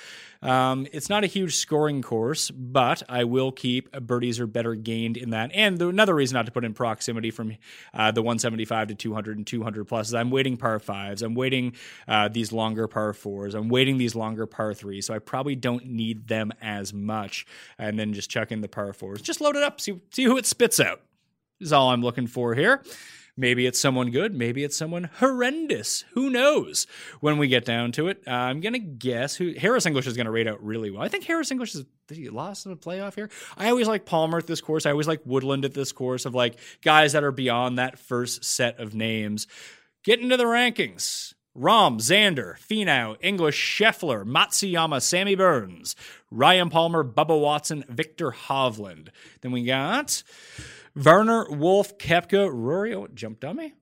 [0.47, 5.17] Um, it's not a huge scoring course, but I will keep birdies are better gained
[5.17, 5.51] in that.
[5.53, 7.57] And the, another reason not to put in proximity from
[7.93, 11.23] uh, the 175 to 200 and 200 plus is I'm waiting par fives.
[11.23, 11.75] I'm waiting
[12.07, 13.55] uh, these longer par fours.
[13.55, 15.07] I'm waiting these longer par threes.
[15.07, 17.47] So I probably don't need them as much.
[17.79, 19.21] And then just chuck in the par fours.
[19.21, 19.81] Just load it up.
[19.81, 21.01] See, see who it spits out.
[21.59, 22.83] Is all I'm looking for here.
[23.39, 24.35] Maybe it's someone good.
[24.35, 26.05] Maybe it's someone horrendous.
[26.13, 26.87] Who knows?
[27.21, 30.31] When we get down to it, uh, I'm gonna guess who Harris English is gonna
[30.31, 31.03] rate out really well.
[31.03, 33.29] I think Harris English is did he lost in the playoff here?
[33.57, 34.87] I always like Palmer at this course.
[34.87, 38.45] I always like Woodland at this course of like guys that are beyond that first
[38.45, 39.47] set of names.
[40.05, 41.35] Get into the rankings.
[41.57, 45.97] Rahm, Xander, Finau, English, Scheffler, Matsuyama, Sammy Burns,
[46.31, 49.09] Ryan Palmer, Bubba Watson, Viktor Hovland.
[49.41, 50.23] Then we got
[50.97, 52.95] Varner, Wolff, Koepka, Rory.
[52.95, 53.75] Oh, jumped on me.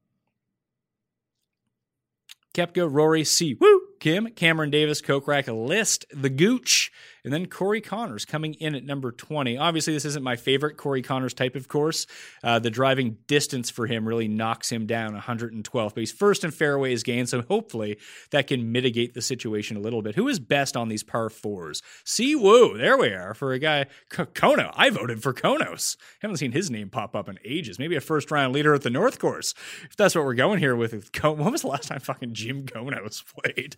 [2.54, 3.80] Koepka, Rory, Si Woo!
[4.00, 6.92] Kim, Cameron Davis, Kokrak, List, The Gooch,
[7.24, 9.56] and then Corey Conners coming in at number 20.
[9.56, 12.06] Obviously, this isn't my favorite Corey Conners type of course.
[12.42, 16.50] Uh, the driving distance for him really knocks him down 112th, but he's first in
[16.50, 17.98] fairways gained, so hopefully
[18.30, 20.14] that can mitigate the situation a little bit.
[20.14, 21.82] Who is best on these par fours?
[22.04, 23.86] Si Woo, there we are for a guy.
[24.10, 25.96] Kono, I voted for Konos.
[26.20, 27.78] Haven't seen his name pop up in ages.
[27.78, 30.76] Maybe a first round leader at the North Course, if that's what we're going here
[30.76, 31.10] with.
[31.22, 33.76] When was the last time fucking Jim Konos played?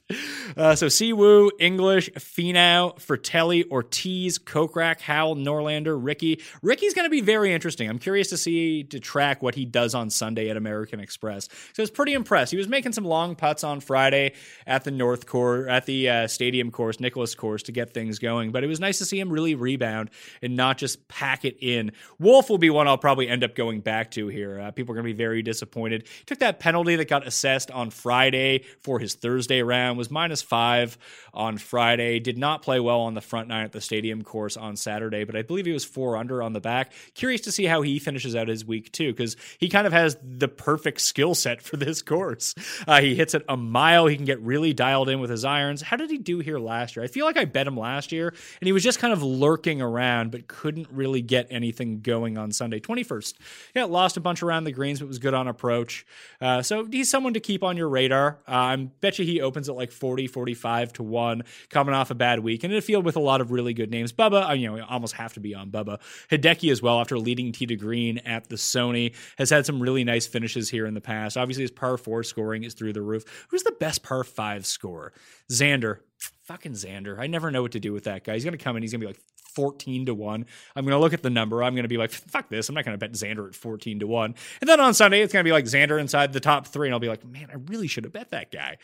[0.56, 3.00] Uh, so Si Woo, English, Finau,
[3.36, 6.42] Frittelli, Ortiz, Kokrak, Howell, Norlander, Rickie.
[6.62, 7.88] Rickie's going to be very interesting.
[7.88, 11.48] I'm curious to see to track what he does on Sunday at American Express.
[11.72, 12.50] So I was pretty impressed.
[12.50, 14.32] He was making some long putts on Friday
[14.66, 18.52] at the North Course, at the uh, Stadium Course, Nicklaus Course to get things going.
[18.52, 21.92] But it was nice to see him really rebound and not just pack it in.
[22.18, 24.60] Wolff will be one I'll probably end up going back to here.
[24.60, 26.06] Uh, people are going to be very disappointed.
[26.24, 30.96] Took that penalty that got assessed on Friday for his Thursday round was minus five
[31.34, 32.18] on Friday.
[32.18, 35.36] Did not play well on the front nine at the stadium course on Saturday, but
[35.36, 36.92] I believe he was four under on the back.
[37.14, 40.16] Curious to see how he finishes out his week too, because he kind of has
[40.22, 42.54] the perfect skill set for this course.
[42.86, 44.06] Uh, he hits it a mile.
[44.06, 45.82] He can get really dialed in with his irons.
[45.82, 47.04] How did he do here last year?
[47.04, 49.82] I feel like I bet him last year, and he was just kind of lurking
[49.82, 52.80] around, but couldn't really get anything going on Sunday.
[52.80, 53.34] 21st.
[53.74, 56.06] Yeah, lost a bunch around the greens, but was good on approach.
[56.40, 58.38] Uh, so he's someone to keep on your radar.
[58.48, 62.14] Uh, I bet you he opens at like 40, 45 to 1, coming off a
[62.14, 62.64] bad week.
[62.64, 64.12] And in a field with a lot of really good names.
[64.12, 65.98] Bubba, uh, you know, almost have to be on Bubba.
[66.30, 70.04] Hideki as well, after leading T to green at the Sony, has had some really
[70.04, 71.36] nice finishes here in the past.
[71.36, 73.24] Obviously, his par four scoring is through the roof.
[73.48, 75.12] Who's the best par five scorer?
[75.50, 75.98] Xander.
[76.44, 77.18] Fucking Xander.
[77.18, 78.34] I never know what to do with that guy.
[78.34, 79.20] He's going to come in, he's going to be like
[79.56, 80.46] 14 to 1.
[80.76, 81.62] I'm going to look at the number.
[81.62, 82.68] I'm going to be like, fuck this.
[82.68, 84.34] I'm not going to bet Xander at 14 to 1.
[84.60, 86.86] And then on Sunday, it's going to be like Xander inside the top three.
[86.88, 88.76] And I'll be like, man, I really should have bet that guy.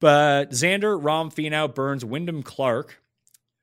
[0.00, 3.02] But Xander, Rahm Finau, Burns, Wyndham Clark,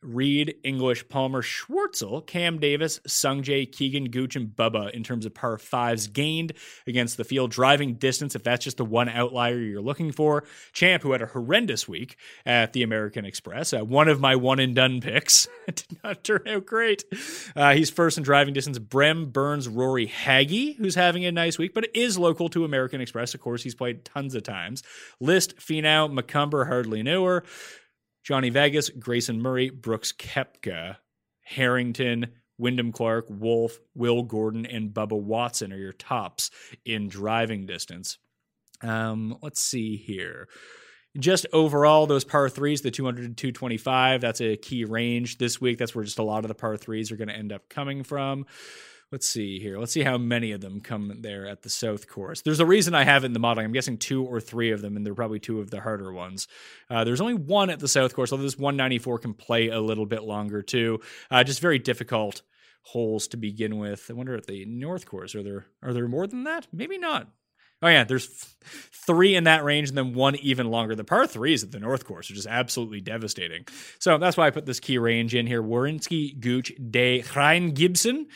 [0.05, 5.57] Reed, English, Palmer, Schwartzel, Cam Davis, Sungjae, Keegan, Gooch, and Bubba in terms of par
[5.57, 6.53] fives gained
[6.87, 7.51] against the field.
[7.51, 10.45] Driving distance, if that's just the one outlier you're looking for.
[10.71, 14.59] Champ, who had a horrendous week at the American Express, uh, one of my one
[14.59, 17.03] and done picks, did not turn out great.
[17.55, 18.79] Uh, he's first in driving distance.
[18.79, 23.33] Brehm, Burns, Rory, Hagy, who's having a nice week, but is local to American Express.
[23.33, 24.83] Of course, he's played tons of times.
[25.19, 27.25] List, Finau, McCumber, hardly knew
[28.25, 30.97] Johnny Vegas, Grayson Murray, Brooks Koepka,
[31.43, 36.49] Harrington, Wyndham Clark, Wolff, Will Gordon, and Bubba Watson are your tops
[36.83, 38.17] in driving distance.
[38.81, 40.47] Um, let's see here.
[41.19, 45.77] Just overall, those par threes, the 200 to 225, that's a key range this week.
[45.77, 48.03] That's where just a lot of the par threes are going to end up coming
[48.03, 48.47] from
[49.11, 49.77] let's see here.
[49.77, 52.41] Let's see how many of them come there at the South Course.
[52.41, 53.65] There's a reason I have it in the modeling.
[53.65, 56.47] I'm guessing two or three of them, and they're probably two of the harder ones.
[56.89, 60.05] Uh, there's only one at the South Course, although this 194 can play a little
[60.05, 60.99] bit longer too.
[61.29, 62.41] Uh, just very difficult
[62.85, 64.05] holes to begin with.
[64.09, 66.67] I wonder at the North Course are there are there more than that?
[66.71, 67.27] Maybe not.
[67.81, 68.27] Oh yeah, there's
[69.05, 70.95] three in that range, and then one even longer.
[70.95, 73.65] The par threes at the North Course are just absolutely devastating.
[73.99, 78.27] So that's why I put this key range in here: Werenski, Gooch, Day, Rhein Gibson,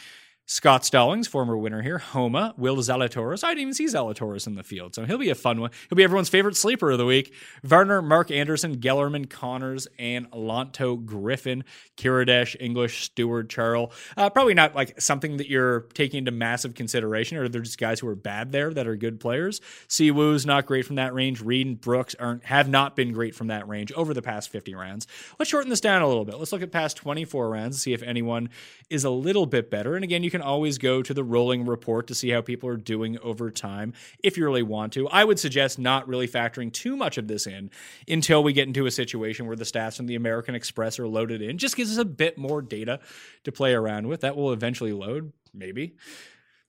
[0.51, 3.43] Scott Stallings, former winner here, Homa, Will Zalatoris.
[3.43, 5.69] I didn't even see Zalatoris in the field, so he'll be a fun one.
[5.87, 7.35] He'll be everyone's favorite sleeper of the week.
[7.63, 11.65] Varner, Mark Anderson, Gellerman, Conners, and Lanto Griffin,
[11.97, 13.93] Kiradech, English, Stewart, Charles.
[14.17, 17.99] Uh, probably not like something that you're taking into massive consideration, or they're just guys
[17.99, 19.61] who are bad there that are good players.
[19.87, 21.41] Si Woo's not great from that range.
[21.41, 24.73] Reed and Brooks aren't have not been great from that range over the past 50
[24.73, 25.05] rounds.
[25.37, 26.39] Let's shorten this down a little bit.
[26.39, 28.49] Let's look at past 24 rounds and see if anyone
[28.89, 29.93] is a little bit better.
[29.93, 32.69] And again, you can can always go to the rolling report to see how people
[32.69, 35.07] are doing over time if you really want to.
[35.09, 37.69] I would suggest not really factoring too much of this in
[38.07, 41.41] until we get into a situation where the stats from the American Express are loaded
[41.41, 41.57] in.
[41.57, 43.01] Just gives us a bit more data
[43.43, 44.21] to play around with.
[44.21, 45.95] That will eventually load, maybe.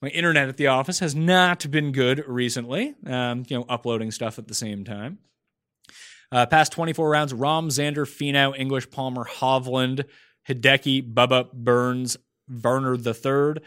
[0.03, 2.95] My internet at the office has not been good recently.
[3.07, 5.19] Um, you know, uploading stuff at the same time.
[6.33, 10.05] Uh, past 24 rounds, Rahm, Xander, Finau, English, Palmer, Hovland,
[10.49, 12.17] Hideki, Bubba, Burns,
[12.51, 13.63] Varner III,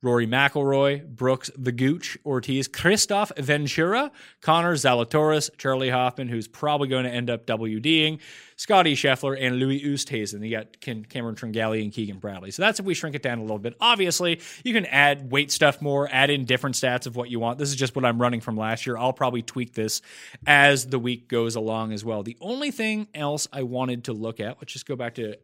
[0.00, 7.04] Rory McIlroy, Brooks the Gooch, Ortiz, Christoph Ventura, Connor Zalatoris, Charley Hoffman, who's probably going
[7.04, 8.20] to end up WDing,
[8.54, 10.46] Scotty Scheffler, and Louis Oosthuizen.
[10.46, 12.52] You got Cameron Tringale and Keegan Bradley.
[12.52, 13.74] So that's if we shrink it down a little bit.
[13.80, 17.58] Obviously, you can add weight stuff more, add in different stats of what you want.
[17.58, 18.96] This is just what I'm running from last year.
[18.96, 20.00] I'll probably tweak this
[20.46, 22.22] as the week goes along as well.
[22.22, 25.38] The only thing else I wanted to look at, let's just go back to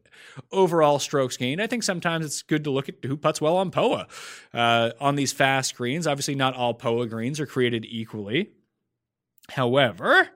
[0.53, 1.61] overall strokes gained.
[1.61, 4.07] I think sometimes it's good to look at who puts well on POA.
[4.53, 8.51] Uh, on these fast greens, obviously, not all POA greens are created equally.
[9.51, 10.31] However,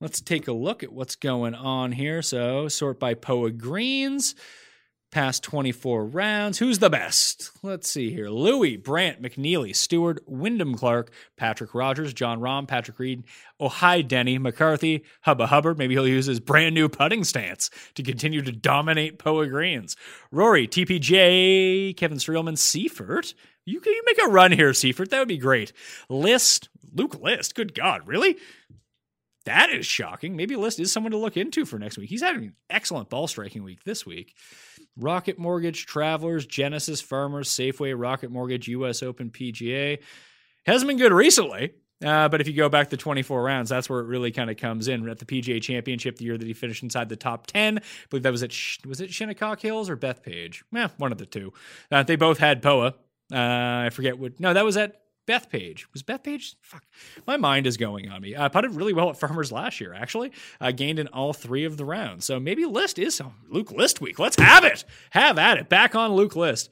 [0.00, 2.20] Let's take a look at what's going on here.
[2.20, 4.34] So, sort by POA greens.
[5.14, 6.58] Past 24 rounds.
[6.58, 7.52] Who's the best?
[7.62, 8.28] Let's see here.
[8.28, 13.22] Louis, Brandt, McNealy, Stewart, Wyndham Clark, Patrick Rodgers, Jon Rahm, Patrick Reed,
[13.60, 15.78] Oh hi, Denny, McCarthy, Hubba Hubbard.
[15.78, 19.96] Maybe he'll use his brand new putting stance to continue to dominate POA greens.
[20.32, 23.34] Rory, TPJ, Kevin Streelman, Seiffert.
[23.64, 25.10] You can you make a run here, Seiffert.
[25.10, 25.72] That would be great.
[26.08, 27.54] List, Luke List.
[27.54, 28.36] Good God, really?
[29.44, 30.36] That is shocking.
[30.36, 32.08] Maybe List is someone to look into for next week.
[32.08, 34.34] He's having an excellent ball striking week this week.
[34.96, 39.02] Rocket Mortgage, Travelers, Genesis, Farmers, Safeway, Rocket Mortgage, U.S.
[39.02, 39.98] Open, PGA.
[40.64, 44.00] Hasn't been good recently, uh, but if you go back to 24 rounds, that's where
[44.00, 45.06] it really kind of comes in.
[45.08, 48.22] At the PGA Championship, the year that he finished inside the top 10, I believe
[48.22, 48.54] that was at
[48.86, 50.62] was it Shinnecock Hills or Bethpage?
[50.72, 51.52] Yeah, one of the two.
[51.90, 52.94] Uh, they both had POA.
[53.32, 53.36] Uh,
[53.86, 54.40] I forget what.
[54.40, 56.54] No, that was at Bethpage was Bethpage.
[56.60, 56.84] Fuck,
[57.26, 58.36] my mind is going on me.
[58.36, 59.94] I putted really well at Farmers last year.
[59.94, 62.24] Actually, uh, gained in all three of the rounds.
[62.24, 64.18] So maybe List is oh, Luke List week.
[64.18, 64.84] Let's have it.
[65.10, 65.68] Have at it.
[65.68, 66.70] Back on Luke List.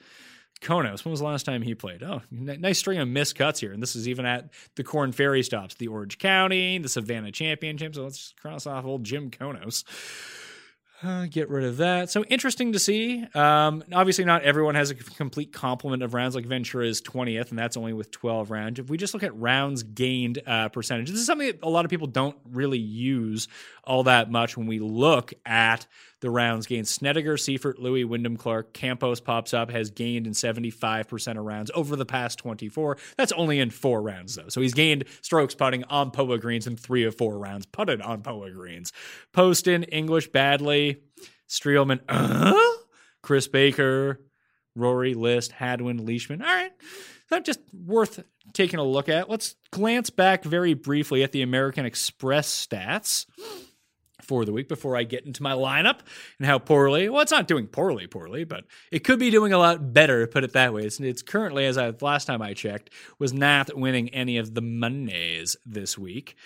[0.60, 1.04] Knous.
[1.04, 2.02] When was the last time he played?
[2.02, 3.72] Oh, n- nice string of missed cuts here.
[3.72, 7.94] And this is even at the Korn Ferry stops, the Orange County, the Savannah Championship.
[7.94, 9.84] So let's cross off old Jim Knous.
[11.02, 12.10] Uh, get rid of that.
[12.10, 13.26] So interesting to see.
[13.34, 16.36] Um, obviously, not everyone has a complete complement of rounds.
[16.36, 18.78] Like Ventura is 20th, and that's only with 12 rounds.
[18.78, 21.84] If we just look at rounds gained uh, percentage, this is something that a lot
[21.84, 23.48] of people don't really use
[23.82, 25.86] all that much when we look at
[26.22, 26.88] the rounds gained.
[26.88, 31.96] Snedeker, Seiffert, Louis, Wyndham Clark, Campos pops up, has gained in 75% of rounds over
[31.96, 32.96] the past 24.
[33.18, 34.48] That's only in four rounds, though.
[34.48, 38.22] So he's gained strokes putting on POA greens in three of four rounds, putted on
[38.22, 38.92] POA greens.
[39.32, 41.00] Poston, English, Baddeley,
[41.48, 42.54] Streelman, uh,
[43.22, 44.20] Chris Baker,
[44.76, 46.40] Rory, List, Hadwin, Leishman.
[46.40, 46.72] All right
[47.28, 49.28] But just worth taking a look at.
[49.28, 53.26] Let's glance back very briefly at the American Express stats
[54.24, 56.00] for the week before I get into my lineup
[56.38, 57.08] and how poorly.
[57.08, 60.26] Well, it's not doing poorly, poorly, but it could be doing a lot better.
[60.26, 60.84] Put it that way.
[60.84, 64.62] It's, it's currently, as I last time I checked, was not winning any of the
[64.62, 66.36] Mondays this week.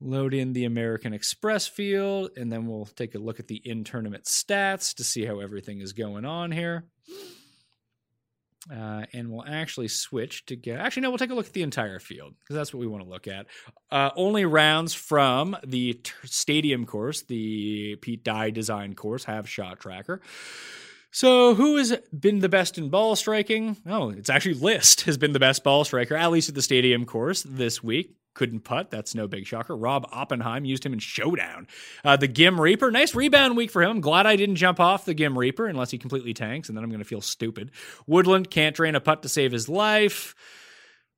[0.00, 3.84] Load in the American Express field, and then we'll take a look at the in
[3.84, 6.86] tournament stats to see how everything is going on here.
[8.70, 10.78] Uh, and we'll actually switch to get.
[10.78, 13.02] Actually, no, we'll take a look at the entire field because that's what we want
[13.02, 13.46] to look at.
[13.90, 19.80] Uh, only rounds from the t- stadium course, the Pete Dye design course, have shot
[19.80, 20.20] tracker.
[21.10, 23.76] So, who has been the best in ball striking?
[23.86, 27.04] Oh, it's actually List has been the best ball striker, at least at the stadium
[27.04, 28.90] course this week couldn't putt.
[28.90, 29.76] That's no big shocker.
[29.76, 31.66] Rob Oppenheim used him in Showdown.
[32.04, 34.00] Uh, the Ghim Reaper, nice rebound week for him.
[34.00, 36.90] Glad I didn't jump off the Ghim Reaper unless he completely tanks, and then I'm
[36.90, 37.70] going to feel stupid.
[38.06, 40.34] Woodland can't drain a putt to save his life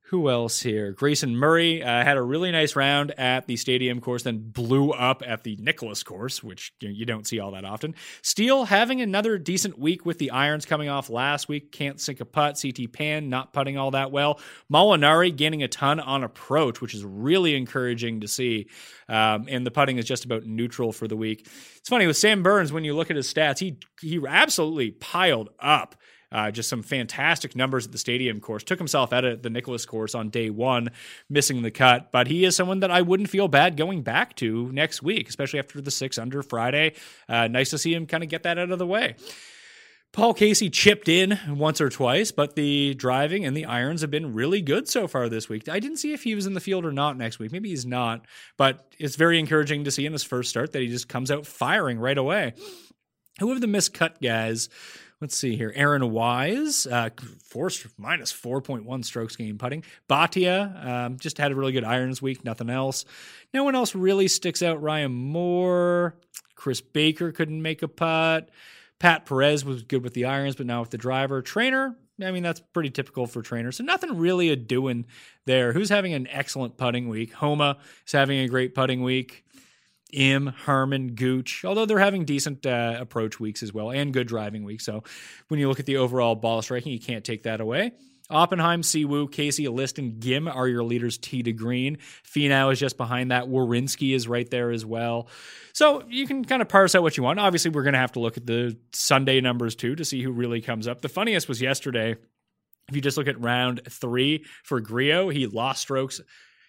[0.09, 0.93] who else here?
[0.93, 5.23] Grayson Murray uh, had a really nice round at the stadium course, then blew up
[5.27, 7.95] at the Nicklaus course, which you, don't see all that often.
[8.21, 11.73] Steele having another decent week with the irons coming off last week.
[11.73, 12.61] Can't sink a putt.
[12.61, 14.39] CT Pan not putting all that well.
[14.71, 18.69] Molinari gaining a ton on approach, which is really encouraging to see.
[19.09, 21.49] Um, and the putting is just about neutral for the week.
[21.77, 25.49] It's funny with Sam Burns when you look at his stats, he he absolutely piled
[25.59, 25.97] up
[26.35, 28.65] uh, just some fantastic numbers at the stadium course.
[28.65, 30.91] Took himself out of the Nicklaus course on day one,
[31.31, 32.11] missing the cut.
[32.11, 35.61] But he is someone that I wouldn't feel bad going back to next week, especially
[35.61, 36.95] after the six under Friday.
[37.29, 39.15] Uh, nice to see him kind of get that out of the way.
[40.13, 44.33] Paul Casey chipped in once or twice, but the driving and the irons have been
[44.33, 45.69] really good so far this week.
[45.69, 47.51] I didn't see if he was in the field or not next week.
[47.51, 48.25] Maybe he's not,
[48.57, 51.47] but it's very encouraging to see in his first start that he just comes out
[51.47, 52.55] firing right away.
[53.41, 54.69] Who have the miscut guys?
[55.21, 55.73] Let's see here.
[55.75, 57.11] Aaron Wise, uh,
[57.43, 59.85] four, minus 4.1 strokes game putting.
[60.09, 63.05] Bhatia um, just had a really good irons week, nothing else.
[63.53, 64.83] No one else really sticks out.
[64.83, 66.17] Ryan Moore,
[66.57, 68.51] Chris Baker couldn't make a putt.
[68.99, 71.43] Pat Perez was good with the irons, but now with the driver.
[71.43, 73.77] Trainer, I mean, that's pretty typical for trainers.
[73.77, 75.07] So nothing really a doing
[75.47, 75.73] there.
[75.73, 77.33] Who's having an excellent putting week?
[77.33, 79.44] Homa is having a great putting week.
[80.13, 84.65] Im, Harman, Gooch, although they're having decent uh, approach weeks as well and good driving
[84.65, 84.85] weeks.
[84.85, 85.03] So
[85.49, 87.93] when you look at the overall ball striking, you can't take that away.
[88.31, 91.99] Oppenheim, Si Woo, Casey, List, and Ghim are your leaders T to green.
[92.25, 93.45] Finau is just behind that.
[93.45, 95.29] Werenski is right there as well.
[95.75, 97.39] So you can kind of parse out what you want.
[97.39, 100.33] Obviously, we're going to have to look at the Sunday numbers too to see who
[100.33, 101.03] really comes up.
[101.03, 102.17] The funniest was yesterday.
[102.89, 106.21] If you just look at round three for Grillo, he lost strokes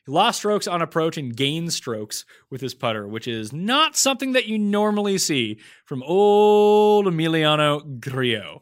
[0.06, 4.34] he lost strokes on approach and gained strokes with his putter, which is not something
[4.34, 8.62] that you normally see from old Emiliano Grillo.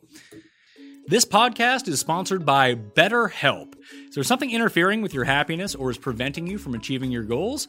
[1.08, 3.74] This podcast is sponsored by BetterHelp.
[4.14, 7.68] Is there something interfering with your happiness or is preventing you from achieving your goals?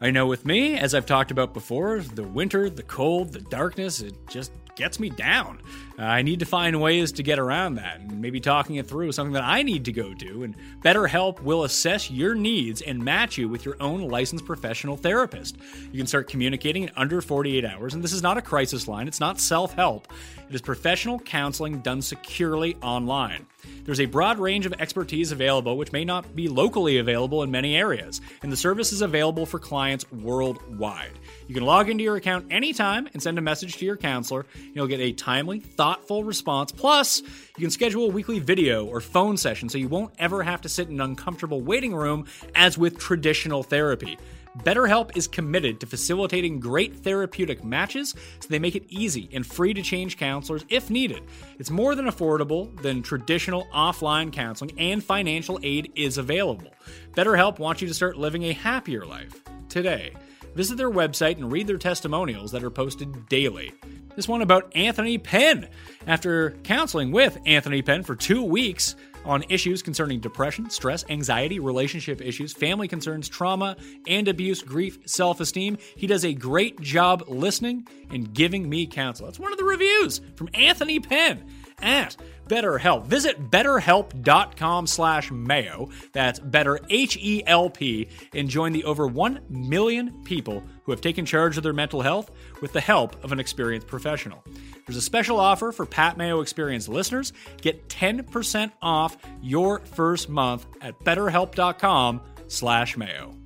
[0.00, 4.00] I know with me, as I've talked about before, the winter, the cold, the darkness,
[4.00, 5.60] it just gets me down.
[5.98, 9.08] Uh, I need to find ways to get around that, and maybe talking it through
[9.08, 10.44] is something that I need to go do.
[10.44, 15.58] And BetterHelp will assess your needs and match you with your own licensed professional therapist.
[15.92, 19.08] You can start communicating in under 48 hours, and this is not a crisis line,
[19.08, 20.08] it's not self help.
[20.48, 23.46] It is professional counseling done securely online.
[23.84, 27.74] There's a broad range of expertise available, which may not be locally available in many
[27.76, 31.10] areas, and the service is available for clients worldwide.
[31.48, 34.46] You can log into your account anytime and send a message to your counselor.
[34.74, 36.70] You'll get a timely, thoughtful response.
[36.70, 40.60] Plus, you can schedule a weekly video or phone session so you won't ever have
[40.60, 44.18] to sit in an uncomfortable waiting room as with traditional therapy.
[44.58, 49.72] BetterHelp is committed to facilitating great therapeutic matches, so they make it easy and free
[49.72, 51.22] to change counselors if needed.
[51.58, 56.72] It's more than affordable than traditional offline counseling, and financial aid is available.
[57.12, 60.12] BetterHelp wants you to start living a happier life today.
[60.54, 63.72] Visit their website and read their testimonials that are posted daily.
[64.16, 65.68] This one about Anthony Penn.
[66.06, 68.94] After counseling with Anthony Penn for two weeks,
[69.24, 75.40] on issues concerning depression, stress, anxiety, relationship issues, family concerns, trauma, and abuse, grief, self
[75.40, 75.78] esteem.
[75.96, 79.26] He does a great job listening and giving me counsel.
[79.26, 81.44] That's one of the reviews from Anthony Penn
[81.80, 82.16] at
[82.48, 83.06] BetterHelp.
[83.06, 85.88] Visit betterhelp.com slash mayo.
[86.12, 91.62] That's better H-E-L-P and join the over 1 million people who have taken charge of
[91.62, 92.30] their mental health
[92.60, 94.42] with the help of an experienced professional.
[94.86, 97.32] There's a special offer for Pat Mayo Experience listeners.
[97.60, 103.41] Get 10% off your first month at betterhelp.com slash mayo.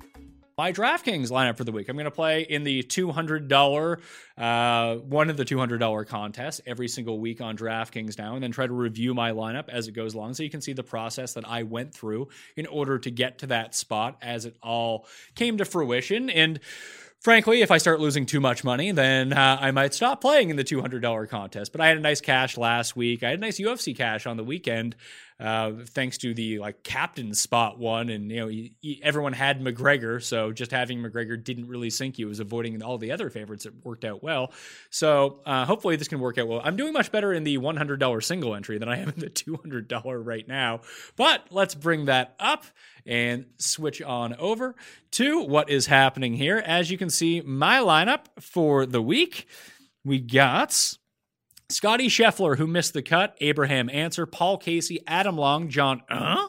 [0.57, 1.87] My DraftKings lineup for the week.
[1.87, 3.99] I'm going to play in the $200,
[4.37, 8.65] uh, one of the $200 contests every single week on DraftKings now, and then try
[8.65, 11.47] to review my lineup as it goes along so you can see the process that
[11.47, 15.05] I went through in order to get to that spot as it all
[15.35, 16.27] came to fruition.
[16.31, 16.59] And
[17.19, 20.55] frankly, if I start losing too much money, then uh, I might stop playing in
[20.55, 21.71] the $200 contest.
[21.71, 23.21] But I had a nice cash last week.
[23.21, 24.95] I had a nice UFC cash on the weekend
[25.39, 29.61] uh, thanks to the like captain spot one, and you know he, he, everyone had
[29.61, 32.25] McGregor, so just having McGregor didn't really sink you.
[32.25, 33.65] It was avoiding all the other favorites.
[33.65, 34.51] It worked out well.
[34.89, 36.61] So uh, hopefully this can work out well.
[36.63, 40.25] I'm doing much better in the $100 single entry than I am in the $200
[40.25, 40.81] right now.
[41.15, 42.65] But let's bring that up
[43.05, 44.75] and switch on over
[45.11, 46.57] to what is happening here.
[46.65, 49.47] As you can see, my lineup for the week,
[50.03, 50.97] we got
[51.69, 56.47] Scotty Scheffler, who missed the cut, Abraham Ancer, Paul Casey, Adam Long, John uh,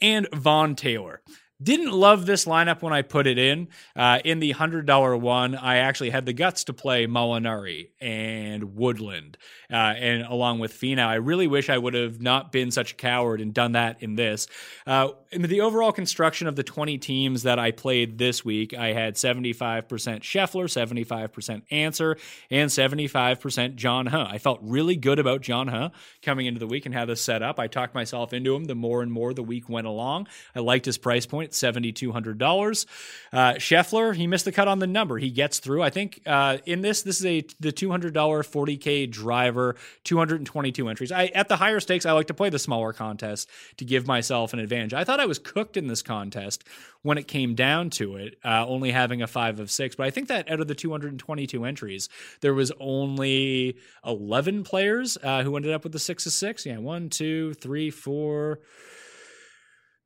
[0.00, 1.22] and Vaughn Taylor.
[1.60, 3.68] Didn't love this lineup when I put it in.
[3.96, 9.38] Uh, in the $100 one, I actually had the guts to play Molinari and Woodland,
[9.70, 11.06] uh, and along with Finau.
[11.06, 14.16] I really wish I would have not been such a coward and done that in
[14.16, 14.46] this.
[14.86, 18.92] Uh, in the overall construction of the 20 teams that I played this week, I
[18.92, 19.86] had 75%
[20.22, 22.16] Scheffler, 75% Ancer,
[22.50, 24.26] and 75% John Huh.
[24.28, 25.90] I felt really good about John Huh
[26.22, 27.58] coming into the week and how this set up.
[27.58, 30.28] I talked myself into him the more and more the week went along.
[30.54, 32.86] I liked his price point $7,200.
[33.32, 35.18] Uh, Scheffler, he missed the cut on the number.
[35.18, 35.82] He gets through.
[35.82, 39.57] I think uh, in this, this is a the $200 40K driver,
[40.04, 41.12] 222 entries.
[41.12, 43.48] I At the higher stakes, I like to play the smaller contest
[43.78, 44.94] to give myself an advantage.
[44.94, 46.64] I thought I was cooked in this contest
[47.02, 49.96] when it came down to it, uh, only having a five of six.
[49.96, 52.08] But I think that out of the 222 entries,
[52.40, 56.66] there was only 11 players uh, who ended up with the six of six.
[56.66, 58.60] Yeah, one, two, three, four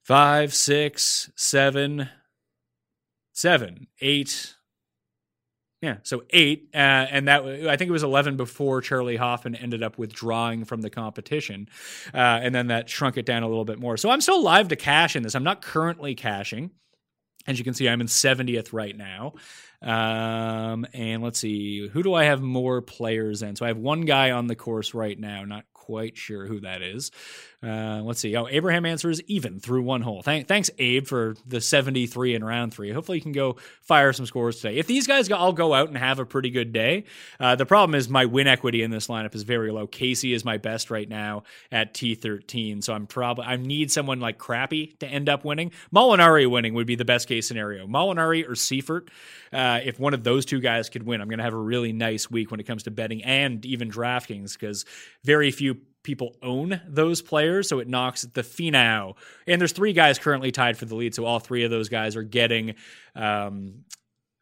[0.03, 2.09] five, six, seven,
[3.33, 4.55] seven, eight.
[5.83, 9.83] Yeah, so eight, uh, and that I think it was eleven before Charley Hoffman ended
[9.83, 11.69] up withdrawing from the competition,
[12.15, 13.97] uh, and then that shrunk it down a little bit more.
[13.97, 15.35] So I'm still live to cash in this.
[15.35, 16.71] I'm not currently cashing.
[17.49, 19.33] As you can see, I'm in 70th right now.
[19.83, 23.57] Um, and let's see, who do I have more players in?
[23.57, 26.83] So I have one guy on the course right now, not quite sure who that
[26.83, 27.11] is.
[27.63, 28.35] Uh, let's see.
[28.37, 30.21] Oh, Abraham Ancer's even through one hole.
[30.23, 32.91] Thank, thanks, Abe, for the 73 in round three.
[32.91, 34.79] Hopefully, you can go fire some scores today.
[34.79, 37.05] If these guys all go out and have a pretty good day,
[37.39, 39.87] uh, the problem is my win equity in this lineup is very low.
[39.87, 44.39] Casey is my best right now at T13, so I'm probably I need someone like
[44.39, 45.71] Crappy to end up winning.
[45.95, 47.87] Molinari winning would be the best case scenario.
[47.87, 49.09] Molinari or Seiffert,
[49.53, 51.93] uh, if one of those two guys could win, I'm going to have a really
[51.93, 54.85] nice week when it comes to betting and even DraftKings because
[55.23, 59.15] very few people own those players, so it knocks the Finau.
[59.47, 62.17] And there's three guys currently tied for the lead, so all three of those guys
[62.17, 62.75] are getting
[63.15, 63.85] um,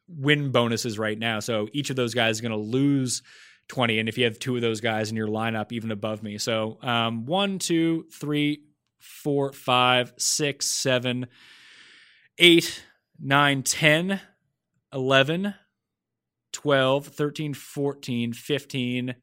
[0.09, 1.41] win bonuses right now.
[1.41, 3.23] So each of those guys is going to lose
[3.69, 3.99] 20.
[3.99, 6.39] And if you have two of those guys in your lineup, even above me.
[6.39, 8.65] So um, one, two, three,
[8.99, 11.27] four, five, six, seven,
[12.39, 12.85] eight,
[13.19, 14.21] nine, 10,
[14.93, 15.55] 11,
[16.53, 19.15] 12, 13, 14, 15,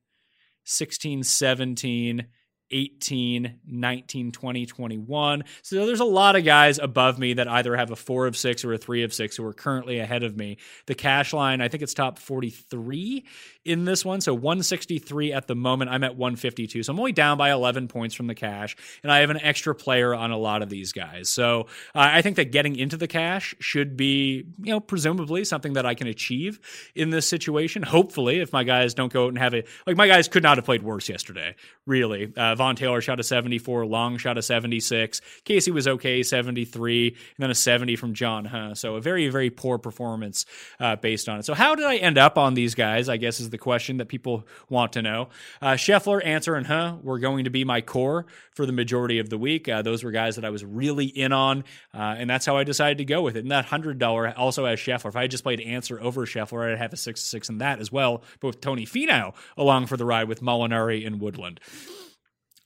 [0.70, 2.28] 16, 17,
[2.72, 5.44] 18, 19, 20, 21.
[5.62, 8.66] So there's a lot of guys above me that either have a four of six
[8.66, 10.58] or a three of six who are currently ahead of me.
[10.86, 13.26] The cash line, I think it's top 43
[13.64, 14.22] in this one.
[14.22, 15.92] So 163 at the moment.
[15.92, 16.84] I'm at 152.
[16.84, 18.76] So I'm only down by 11 points from the cash.
[19.04, 21.30] And I have an extra player on a lot of these guys.
[21.30, 25.74] So uh, I think that getting into the cash should be, you know, presumably something
[25.74, 26.60] that I can achieve
[26.96, 27.84] in this situation.
[27.84, 30.58] Hopefully, if my guys don't go out and have it, like my guys could not
[30.58, 31.56] have played worse yesterday,
[31.86, 32.34] really.
[32.36, 37.18] Uh, Vaughn Taylor shot a 74, Long shot a 76, Casey was okay, 73, and
[37.38, 38.76] then a 70 from John Huh.
[38.76, 40.46] So a very, very poor performance
[40.80, 41.46] uh, based on it.
[41.46, 43.10] So how did I end up on these guys?
[43.10, 45.30] I guess is the question that people want to know.
[45.62, 49.30] Uh, Scheffler, Ancer, and Huh were going to be my core for the majority of
[49.30, 49.70] the week.
[49.70, 52.64] Uh, those were guys that I was really in on, uh, and that's how I
[52.64, 53.42] decided to go with it.
[53.42, 55.10] And that hundred dollar also has Scheffler.
[55.10, 57.80] If I had just played Ancer over Scheffler, I'd have a six six in that
[57.80, 58.24] as well.
[58.40, 61.60] But with Tony Finau along for the ride with Molinari and Woodland.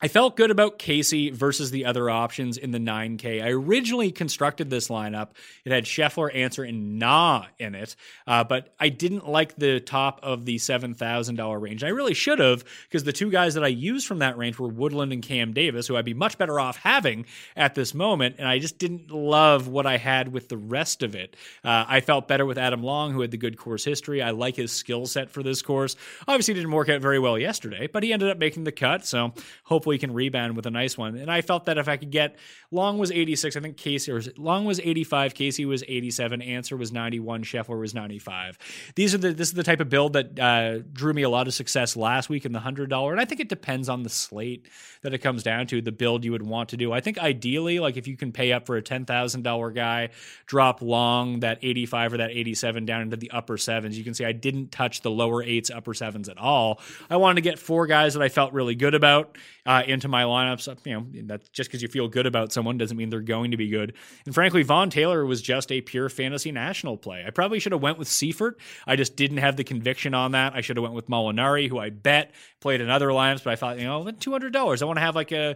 [0.04, 3.44] I felt good about Casey versus the other options in the 9K.
[3.44, 5.30] I originally constructed this lineup.
[5.64, 7.96] It had Scheffler, Ancer, and Nah in it,
[8.26, 11.84] uh, but I didn't like the top of the $7,000 range.
[11.84, 14.70] I really should have because the two guys that I used from that range were
[14.70, 18.48] Woodland and Cam Davis, who I'd be much better off having at this moment, and
[18.48, 21.36] I just didn't love what I had with the rest of it.
[21.64, 24.24] Uh, I felt better with Adam Long, who had the good course history.
[24.24, 25.96] I like his skill set for this course.
[26.28, 29.34] Obviously, didn't work out very well yesterday, but he ended up making the cut, so
[29.66, 31.18] hopefully hopefully can rebound with a nice one.
[31.18, 32.38] And I felt that if I could get
[32.72, 36.92] Long was 86, I think Casey or Long was 85, Casey was 87, Ancer was
[36.92, 38.58] 91, Scheffler was 95.
[38.96, 41.48] These are the this is the type of build that uh, drew me a lot
[41.48, 43.12] of success last week in the hundred dollar.
[43.12, 44.68] And I think it depends on the slate
[45.02, 46.94] that it comes down to the build you would want to do.
[46.94, 50.10] I think ideally, like if you can pay up for a ten thousand dollar guy,
[50.46, 53.98] drop Long that 85 or that 87 down into the upper sevens.
[53.98, 56.80] You can see I didn't touch the lower eights, upper sevens at all.
[57.10, 60.24] I wanted to get four guys that I felt really good about uh, into my
[60.24, 60.86] lineups.
[60.86, 63.58] You know, that's just because you feel good about someone doesn't mean they're going to
[63.58, 63.94] be good.
[64.26, 67.24] And frankly, Vaughn Taylor was just a pure fantasy national play.
[67.26, 68.54] I probably should have went with Seiffert.
[68.88, 70.54] I just didn't have the conviction on that.
[70.56, 73.56] I should have went with Molinari, who I bet played in other lineups, but I
[73.56, 74.82] thought, you know, two hundred dollars.
[74.82, 75.56] I want to have like a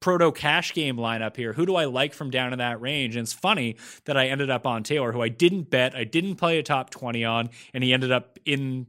[0.00, 1.52] proto cash game lineup here.
[1.52, 3.16] Who do I like from down in that range?
[3.16, 6.36] And it's funny that I ended up on Taylor, who I didn't bet, I didn't
[6.36, 8.86] play a top 20 on, and he ended up in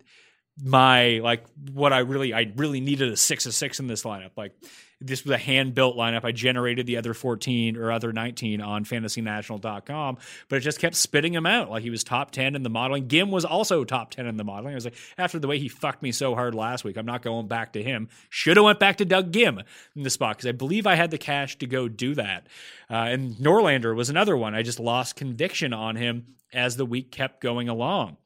[0.64, 4.32] my like what I really I really needed a six of six in this lineup.
[4.36, 4.54] Like
[5.00, 6.24] this was a hand built lineup.
[6.24, 10.18] I generated the other 14 or other 19 on fantasynational.com,
[10.50, 11.70] but it just kept spitting him out.
[11.70, 13.08] Like he was top 10 in the modeling.
[13.08, 14.74] Ghim was also top 10 in the modeling.
[14.74, 17.22] I was like, after the way he fucked me so hard last week, I'm not
[17.22, 18.10] going back to him.
[18.30, 19.64] Should have went back to Doug Ghim
[19.96, 22.48] in the spot because I believe I had the cash to go do that.
[22.90, 24.56] Uh, and Norlander was another one.
[24.56, 28.18] I just lost conviction on him as the week kept going along.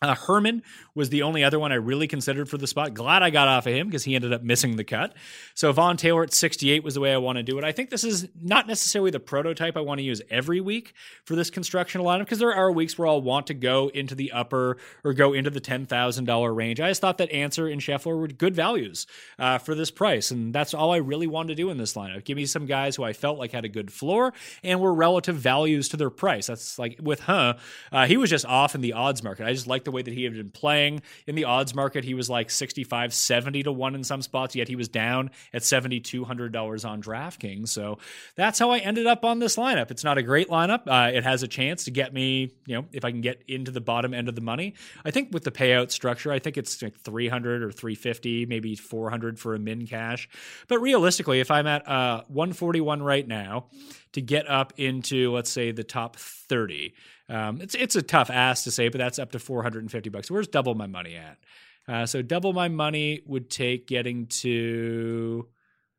[0.00, 0.62] Uh, Herman
[0.94, 2.94] was the only other one I really considered for the spot.
[2.94, 5.14] Glad I got off of him because he ended up missing the cut.
[5.54, 7.64] So Vaughn Taylor at 68 was the way I want to do it.
[7.64, 10.94] I think this is not necessarily the prototype I want to use every week
[11.24, 14.32] for this construction lineup because there are weeks where I'll want to go into the
[14.32, 16.80] upper or go into the $10,000 range.
[16.80, 19.06] I just thought that Ancer and Scheffler were good values
[19.38, 20.30] uh, for this price.
[20.30, 22.24] And that's all I really wanted to do in this lineup.
[22.24, 24.32] Give me some guys who I felt like had a good floor
[24.62, 26.46] and were relative values to their price.
[26.46, 27.54] That's like with Huh,
[27.90, 29.46] uh, he was just off in the odds market.
[29.46, 32.04] I just like the way that he had been playing in the odds market.
[32.04, 35.62] He was like 65, 70 to 1 in some spots, yet he was down at
[35.62, 37.68] $7,200 on DraftKings.
[37.68, 37.98] So
[38.36, 39.90] that's how I ended up on this lineup.
[39.90, 40.82] It's not a great lineup.
[40.86, 43.70] Uh, it has a chance to get me, you know, if I can get into
[43.70, 44.74] the bottom end of the money.
[45.04, 49.38] I think with the payout structure, I think it's like 300 or 350, maybe 400
[49.38, 50.28] for a min cash.
[50.68, 53.66] But realistically, if I'm at uh, 141 right now,
[54.12, 56.94] to get up into let's say the top 30
[57.28, 60.30] um, it's it's a tough ask to say, but that's up to 450 bucks.
[60.30, 61.38] Where's double my money at?
[61.86, 65.46] Uh, so double my money would take getting to.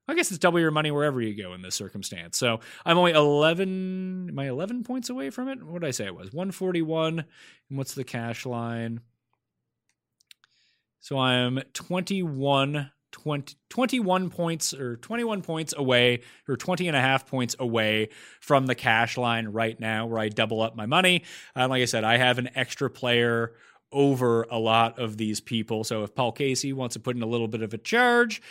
[0.08, 2.36] I guess it's double your money wherever you go in this circumstance.
[2.38, 4.30] So I'm only 11.
[4.30, 5.62] Am I 11 points away from it?
[5.64, 6.34] What did I say it was?
[6.34, 7.20] 141.
[7.20, 9.02] And what's the cash line?
[11.00, 12.90] So I'm 21
[13.24, 18.10] 20, 21 points or 21 points away or 20 and a half points away
[18.40, 21.24] from the cash line right now where I double up my money.
[21.56, 23.54] Um, like I said, I have an extra player
[23.92, 25.84] over a lot of these people.
[25.84, 28.42] So if Paul Casey wants to put in a little bit of a charge,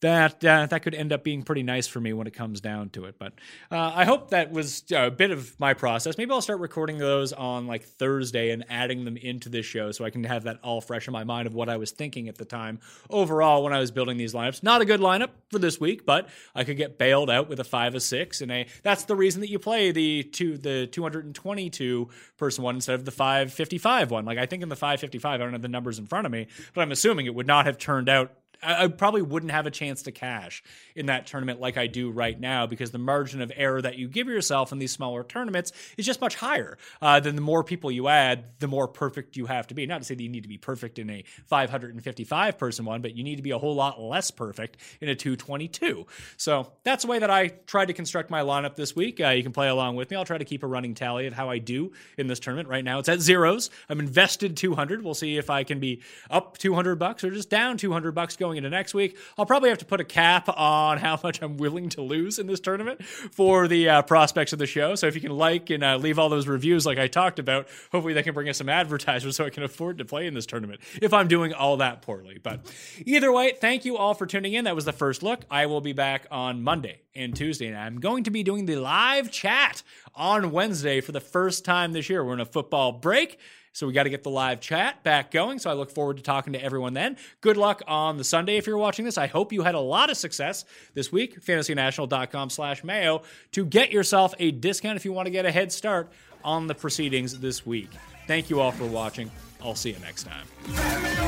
[0.00, 2.88] that uh, that could end up being pretty nice for me when it comes down
[2.90, 3.16] to it.
[3.18, 3.34] But
[3.70, 6.16] uh, I hope that was a bit of my process.
[6.16, 10.04] Maybe I'll start recording those on like Thursday and adding them into this show so
[10.04, 12.36] I can have that all fresh in my mind of what I was thinking at
[12.36, 12.80] the time.
[13.10, 16.28] Overall, when I was building these lineups, not a good lineup for this week, but
[16.54, 19.40] I could get bailed out with a five of six, and a that's the reason
[19.42, 24.24] that you play the two the 222 person one instead of the 555 one.
[24.24, 26.46] Like I think in the 555, I don't have the numbers in front of me,
[26.74, 28.32] but I'm assuming it would not have turned out
[28.62, 30.62] I, probably wouldn't have a chance to cash
[30.94, 34.08] in that tournament like I do right now because the margin of error that you
[34.08, 36.76] give yourself in these smaller tournaments is just much higher.
[37.00, 39.86] Uh, than the more people you add, the more perfect you have to be.
[39.86, 43.14] Not to say that you need to be perfect in a 555 person one, but
[43.14, 46.06] you need to be a whole lot less perfect in a 222.
[46.36, 49.20] So that's the way that I tried to construct my lineup this week.
[49.20, 50.16] Uh, you can play along with me.
[50.16, 52.68] I'll try to keep a running tally of how I do in this tournament.
[52.68, 53.70] Right now, it's at zeros.
[53.88, 55.02] I'm invested 200.
[55.02, 58.49] We'll see if I can be up 200 bucks or just down 200 bucks going
[58.50, 59.16] going into next week.
[59.38, 62.48] I'll probably have to put a cap on how much I'm willing to lose in
[62.48, 64.96] this tournament for the uh, prospects of the show.
[64.96, 67.68] So if you can like and uh, leave all those reviews like I talked about,
[67.92, 70.46] hopefully they can bring us some advertisers so I can afford to play in this
[70.46, 72.38] tournament if I'm doing all that poorly.
[72.42, 72.60] But
[73.06, 74.64] either way, thank you all for tuning in.
[74.64, 75.44] That was the first look.
[75.48, 78.76] I will be back on Monday and Tuesday, and I'm going to be doing the
[78.76, 79.84] live chat
[80.14, 82.24] on Wednesday for the first time this year.
[82.24, 83.38] We're in a football break.
[83.72, 85.58] So we got to get the live chat back going.
[85.58, 87.16] So I look forward to talking to everyone then.
[87.40, 89.16] Good luck on the Sunday if you're watching this.
[89.16, 90.64] I hope you had a lot of success
[90.94, 91.40] this week.
[91.40, 95.72] FantasyNational.com slash Mayo to get yourself a discount if you want to get a head
[95.72, 96.10] start
[96.42, 97.90] on the proceedings this week.
[98.26, 99.30] Thank you all for watching.
[99.62, 100.46] I'll see you next time.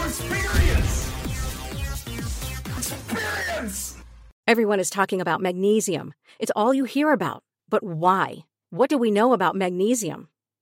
[0.07, 1.13] Experience!
[2.67, 3.97] Experience!
[4.49, 6.15] Everyone is talking about magnesium.
[6.41, 7.45] It's all you hear about.
[7.69, 8.39] But why?
[8.71, 10.29] What do we know about magnesium?